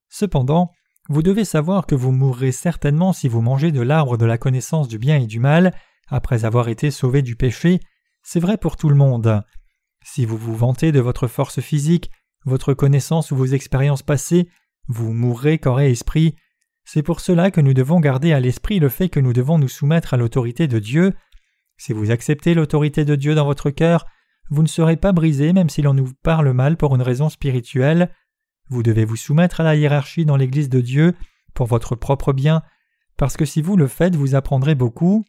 Cependant, 0.09 0.73
vous 1.09 1.23
devez 1.23 1.45
savoir 1.45 1.87
que 1.87 1.95
vous 1.95 2.13
mourrez 2.13 2.53
certainement 2.53 3.13
si 3.13 3.29
vous 3.29 3.41
mangez 3.41 3.73
de 3.73 3.81
l'arbre 3.81 4.17
de 4.17 4.27
la 4.27 4.39
connaissance 4.39 4.89
du 4.89 4.99
bien 4.99 5.19
et 5.19 5.27
du 5.27 5.39
mal, 5.39 5.73
après 6.09 6.45
avoir 6.45 6.69
été 6.69 6.91
sauvé 6.91 7.23
du 7.23 7.37
péché, 7.37 7.81
c'est 8.23 8.41
vrai 8.41 8.59
pour 8.59 8.77
tout 8.77 8.89
le 8.89 8.97
monde. 8.97 9.43
Si 10.05 10.25
vous 10.25 10.37
vous 10.37 10.57
vantez 10.57 10.93
de 10.93 11.01
votre 11.01 11.27
force 11.27 11.61
physique, 11.61 12.11
votre 12.45 12.75
connaissance 12.75 13.31
ou 13.31 13.37
vos 13.37 13.47
expériences 13.47 14.03
passées, 14.03 14.49
vous 14.89 15.13
mourrez 15.13 15.59
corps 15.59 15.81
et 15.81 15.91
esprit. 15.91 16.37
C'est 16.85 17.03
pour 17.03 17.21
cela 17.21 17.51
que 17.51 17.61
nous 17.61 17.75
devons 17.75 17.99
garder 17.99 18.33
à 18.33 18.41
l'esprit 18.41 18.79
le 18.79 18.89
fait 18.89 19.09
que 19.09 19.21
nous 19.21 19.33
devons 19.33 19.59
nous 19.59 19.69
soumettre 19.69 20.15
à 20.15 20.17
l'autorité 20.17 20.69
de 20.69 20.79
Dieu. 20.79 21.13
Si 21.77 21.93
vous 21.93 22.11
acceptez 22.11 22.55
l'autorité 22.55 23.05
de 23.05 23.17
Dieu 23.17 23.35
dans 23.35 23.45
votre 23.45 23.71
cœur, 23.71 24.07
vous 24.51 24.63
ne 24.63 24.69
serez 24.69 24.97
pas 24.97 25.13
brisé 25.13 25.53
même 25.53 25.71
si 25.71 25.83
l'on 25.83 25.95
nous 25.95 26.13
parle 26.23 26.53
mal 26.53 26.77
pour 26.77 26.95
une 26.95 27.03
raison 27.03 27.29
spirituelle. 27.29 28.11
Vous 28.69 28.83
devez 28.83 29.05
vous 29.05 29.17
soumettre 29.17 29.61
à 29.61 29.65
la 29.65 29.77
hiérarchie 29.77 30.25
dans 30.25 30.37
l'Église 30.37 30.69
de 30.69 30.81
Dieu 30.81 31.15
pour 31.55 31.67
votre 31.67 31.95
propre 31.95 32.33
bien, 32.33 32.63
parce 33.17 33.37
que 33.37 33.45
si 33.45 33.63
vous 33.63 33.77
le 33.77 33.87
faites, 33.87 34.17
vous 34.17 34.35
apprendrez 34.35 34.75
beaucoup 34.75 35.25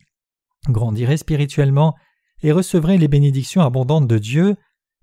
grandirez 0.69 1.17
spirituellement 1.17 1.95
et 2.41 2.51
recevrez 2.51 2.97
les 2.97 3.07
bénédictions 3.07 3.61
abondantes 3.61 4.07
de 4.07 4.17
Dieu. 4.17 4.55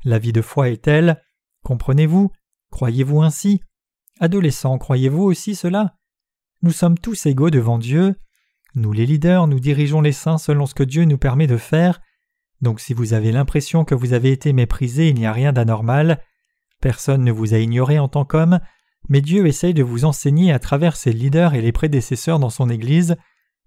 La 0.05 0.19
vie 0.19 0.33
de 0.33 0.43
foi 0.43 0.69
est 0.69 0.83
telle. 0.83 1.23
Comprenez-vous 1.65 2.31
Croyez-vous 2.71 3.23
ainsi? 3.23 3.61
Adolescents, 4.21 4.79
croyez-vous 4.79 5.23
aussi 5.23 5.55
cela? 5.55 5.97
Nous 6.63 6.73
sommes 6.73 6.99
tous 6.99 7.27
égaux 7.27 7.51
devant 7.51 7.79
Dieu. 7.79 8.17
Nous 8.75 8.93
les 8.93 9.07
leaders, 9.07 9.47
nous 9.47 9.61
dirigeons 9.61 10.01
les 10.01 10.13
saints 10.13 10.39
selon 10.39 10.67
ce 10.67 10.75
que 10.75 10.83
Dieu 10.83 11.05
nous 11.05 11.19
permet 11.19 11.47
de 11.47 11.57
faire. 11.57 12.01
Donc 12.61 12.81
si 12.81 12.95
vous 12.95 13.13
avez 13.13 13.33
l'impression 13.33 13.85
que 13.85 13.95
vous 13.95 14.13
avez 14.13 14.31
été 14.31 14.53
méprisé, 14.53 15.09
il 15.09 15.17
n'y 15.17 15.27
a 15.27 15.33
rien 15.33 15.53
d'anormal. 15.53 16.21
Personne 16.81 17.25
ne 17.25 17.33
vous 17.33 17.55
a 17.55 17.59
ignoré 17.59 17.99
en 17.99 18.09
tant 18.09 18.25
qu'homme, 18.25 18.61
mais 19.09 19.21
Dieu 19.21 19.47
essaye 19.47 19.75
de 19.75 19.83
vous 19.83 20.05
enseigner 20.05 20.53
à 20.53 20.59
travers 20.59 20.97
ses 20.97 21.13
leaders 21.13 21.55
et 21.55 21.61
les 21.61 21.73
prédécesseurs 21.73 22.39
dans 22.39 22.51
son 22.51 22.69
Église 22.71 23.17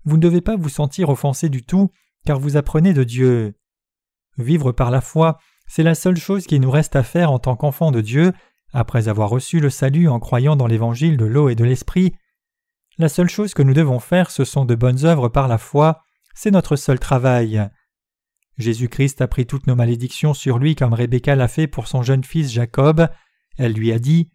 vous 0.07 0.15
ne 0.15 0.21
devez 0.21 0.39
pas 0.39 0.55
vous 0.55 0.69
sentir 0.69 1.09
offensé 1.09 1.49
du 1.49 1.63
tout, 1.63 1.91
car 2.25 2.39
vous 2.39 2.55
apprenez 2.55 2.93
de 2.93 3.03
Dieu. 3.03 3.55
Vivre 4.37 4.71
par 4.71 4.89
la 4.89 5.01
foi, 5.01 5.37
c'est 5.67 5.83
la 5.83 5.95
seule 5.95 6.15
chose 6.15 6.47
qui 6.47 6.61
nous 6.61 6.71
reste 6.71 6.95
à 6.95 7.03
faire 7.03 7.29
en 7.29 7.39
tant 7.39 7.57
qu'enfants 7.57 7.91
de 7.91 7.99
Dieu, 7.99 8.31
après 8.71 9.09
avoir 9.09 9.29
reçu 9.29 9.59
le 9.59 9.69
salut 9.69 10.07
en 10.07 10.21
croyant 10.21 10.55
dans 10.55 10.65
l'évangile 10.65 11.17
de 11.17 11.25
l'eau 11.25 11.49
et 11.49 11.55
de 11.55 11.65
l'esprit. 11.65 12.15
La 12.97 13.09
seule 13.09 13.27
chose 13.27 13.53
que 13.53 13.63
nous 13.63 13.73
devons 13.73 13.99
faire, 13.99 14.31
ce 14.31 14.45
sont 14.45 14.63
de 14.63 14.75
bonnes 14.75 15.03
œuvres 15.03 15.27
par 15.27 15.49
la 15.49 15.57
foi, 15.57 16.03
c'est 16.33 16.51
notre 16.51 16.77
seul 16.77 16.99
travail. 16.99 17.69
Jésus-Christ 18.57 19.21
a 19.21 19.27
pris 19.27 19.45
toutes 19.45 19.67
nos 19.67 19.75
malédictions 19.75 20.33
sur 20.33 20.57
lui 20.57 20.75
comme 20.75 20.93
Rebecca 20.93 21.35
l'a 21.35 21.47
fait 21.47 21.67
pour 21.67 21.87
son 21.87 22.01
jeune 22.01 22.23
fils 22.23 22.51
Jacob. 22.51 23.07
Elle 23.57 23.73
lui 23.73 23.91
a 23.91 23.99
dit 23.99 24.31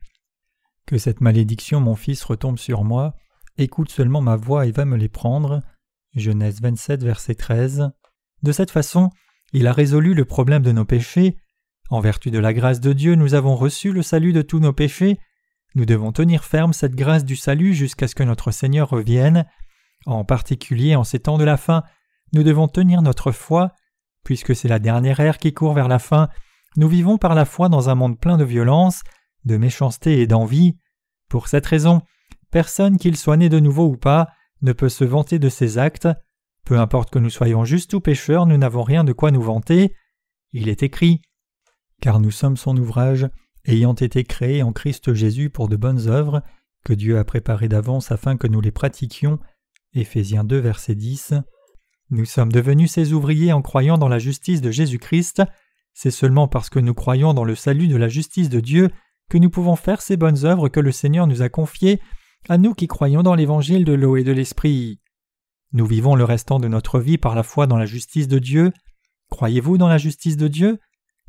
Que 0.86 0.98
cette 0.98 1.20
malédiction, 1.20 1.80
mon 1.80 1.96
fils, 1.96 2.22
retombe 2.24 2.58
sur 2.58 2.84
moi, 2.84 3.14
Écoute 3.58 3.90
seulement 3.90 4.22
ma 4.22 4.36
voix 4.36 4.66
et 4.66 4.72
va 4.72 4.84
me 4.86 4.96
les 4.96 5.10
prendre. 5.10 5.60
Genèse 6.14 6.60
27, 6.62 7.04
verset 7.04 7.34
13. 7.34 7.90
De 8.42 8.52
cette 8.52 8.70
façon, 8.70 9.10
il 9.52 9.66
a 9.66 9.72
résolu 9.72 10.14
le 10.14 10.24
problème 10.24 10.62
de 10.62 10.72
nos 10.72 10.86
péchés. 10.86 11.36
En 11.90 12.00
vertu 12.00 12.30
de 12.30 12.38
la 12.38 12.54
grâce 12.54 12.80
de 12.80 12.94
Dieu, 12.94 13.14
nous 13.14 13.34
avons 13.34 13.54
reçu 13.54 13.92
le 13.92 14.02
salut 14.02 14.32
de 14.32 14.40
tous 14.40 14.58
nos 14.58 14.72
péchés. 14.72 15.18
Nous 15.74 15.84
devons 15.84 16.12
tenir 16.12 16.44
ferme 16.44 16.72
cette 16.72 16.94
grâce 16.94 17.24
du 17.24 17.36
salut 17.36 17.74
jusqu'à 17.74 18.08
ce 18.08 18.14
que 18.14 18.22
notre 18.22 18.50
Seigneur 18.50 18.88
revienne. 18.88 19.46
En 20.06 20.24
particulier 20.24 20.96
en 20.96 21.04
ces 21.04 21.20
temps 21.20 21.38
de 21.38 21.44
la 21.44 21.58
fin, 21.58 21.82
nous 22.32 22.42
devons 22.42 22.68
tenir 22.68 23.02
notre 23.02 23.32
foi. 23.32 23.72
Puisque 24.24 24.54
c'est 24.54 24.68
la 24.68 24.78
dernière 24.78 25.20
ère 25.20 25.38
qui 25.38 25.52
court 25.52 25.74
vers 25.74 25.88
la 25.88 25.98
fin, 25.98 26.28
nous 26.76 26.88
vivons 26.88 27.18
par 27.18 27.34
la 27.34 27.44
foi 27.44 27.68
dans 27.68 27.88
un 27.88 27.94
monde 27.94 28.18
plein 28.18 28.36
de 28.36 28.44
violence, 28.44 29.02
de 29.44 29.56
méchanceté 29.56 30.20
et 30.20 30.26
d'envie. 30.26 30.78
Pour 31.28 31.48
cette 31.48 31.66
raison, 31.66 32.02
personne, 32.50 32.98
qu'il 32.98 33.16
soit 33.16 33.36
né 33.36 33.48
de 33.48 33.60
nouveau 33.60 33.86
ou 33.86 33.96
pas, 33.96 34.28
ne 34.62 34.72
peut 34.72 34.88
se 34.88 35.04
vanter 35.04 35.38
de 35.38 35.48
ses 35.48 35.78
actes. 35.78 36.08
Peu 36.64 36.78
importe 36.78 37.10
que 37.10 37.18
nous 37.18 37.30
soyons 37.30 37.64
justes 37.64 37.94
ou 37.94 38.00
pécheurs, 38.00 38.46
nous 38.46 38.56
n'avons 38.56 38.82
rien 38.82 39.04
de 39.04 39.12
quoi 39.12 39.30
nous 39.30 39.42
vanter. 39.42 39.94
Il 40.52 40.68
est 40.68 40.82
écrit 40.82 41.22
Car 42.00 42.20
nous 42.20 42.30
sommes 42.30 42.56
son 42.56 42.76
ouvrage, 42.76 43.28
ayant 43.66 43.94
été 43.94 44.24
créés 44.24 44.62
en 44.62 44.72
Christ 44.72 45.12
Jésus 45.14 45.50
pour 45.50 45.68
de 45.68 45.76
bonnes 45.76 46.08
œuvres, 46.08 46.42
que 46.84 46.92
Dieu 46.92 47.18
a 47.18 47.24
préparées 47.24 47.68
d'avance 47.68 48.12
afin 48.12 48.36
que 48.36 48.46
nous 48.46 48.60
les 48.60 48.72
pratiquions. 48.72 49.38
Éphésiens 49.94 50.44
2, 50.44 50.58
verset 50.58 50.94
10. 50.94 51.34
Nous 52.12 52.26
sommes 52.26 52.52
devenus 52.52 52.92
ses 52.92 53.14
ouvriers 53.14 53.54
en 53.54 53.62
croyant 53.62 53.96
dans 53.96 54.06
la 54.06 54.18
justice 54.18 54.60
de 54.60 54.70
Jésus-Christ. 54.70 55.42
C'est 55.94 56.10
seulement 56.10 56.46
parce 56.46 56.68
que 56.68 56.78
nous 56.78 56.92
croyons 56.92 57.32
dans 57.32 57.42
le 57.42 57.54
salut 57.54 57.88
de 57.88 57.96
la 57.96 58.08
justice 58.08 58.50
de 58.50 58.60
Dieu 58.60 58.90
que 59.30 59.38
nous 59.38 59.48
pouvons 59.48 59.76
faire 59.76 60.02
ces 60.02 60.18
bonnes 60.18 60.44
œuvres 60.44 60.68
que 60.68 60.78
le 60.78 60.92
Seigneur 60.92 61.26
nous 61.26 61.40
a 61.40 61.48
confiées, 61.48 62.02
à 62.50 62.58
nous 62.58 62.74
qui 62.74 62.86
croyons 62.86 63.22
dans 63.22 63.34
l'évangile 63.34 63.86
de 63.86 63.94
l'eau 63.94 64.18
et 64.18 64.24
de 64.24 64.32
l'esprit. 64.32 65.00
Nous 65.72 65.86
vivons 65.86 66.14
le 66.14 66.24
restant 66.24 66.60
de 66.60 66.68
notre 66.68 67.00
vie 67.00 67.16
par 67.16 67.34
la 67.34 67.42
foi 67.42 67.66
dans 67.66 67.78
la 67.78 67.86
justice 67.86 68.28
de 68.28 68.38
Dieu. 68.38 68.72
Croyez-vous 69.30 69.78
dans 69.78 69.88
la 69.88 69.96
justice 69.96 70.36
de 70.36 70.48
Dieu? 70.48 70.80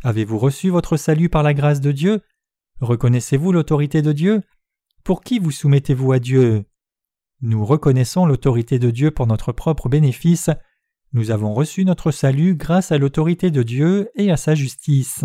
Avez-vous 0.04 0.38
reçu 0.38 0.70
votre 0.70 0.98
salut 0.98 1.30
par 1.30 1.44
la 1.44 1.54
grâce 1.54 1.80
de 1.80 1.94
Dieu? 1.94 2.20
Reconnaissez-vous 2.82 3.54
l'autorité 3.54 4.02
de 4.02 4.12
Dieu? 4.12 4.42
Pour 5.06 5.22
qui 5.22 5.40
vous 5.40 5.52
soumettez-vous 5.52 6.12
à 6.12 6.20
Dieu? 6.20 6.66
Nous 7.40 7.66
reconnaissons 7.66 8.26
l'autorité 8.26 8.80
de 8.80 8.92
Dieu 8.92 9.12
pour 9.12 9.28
notre 9.28 9.54
propre 9.54 9.88
bénéfice. 9.88 10.50
Nous 11.14 11.30
avons 11.30 11.54
reçu 11.54 11.86
notre 11.86 12.10
salut 12.10 12.56
grâce 12.56 12.92
à 12.92 12.98
l'autorité 12.98 13.52
de 13.52 13.62
Dieu 13.62 14.10
et 14.16 14.32
à 14.32 14.38
sa 14.38 14.56
justice. 14.56 15.24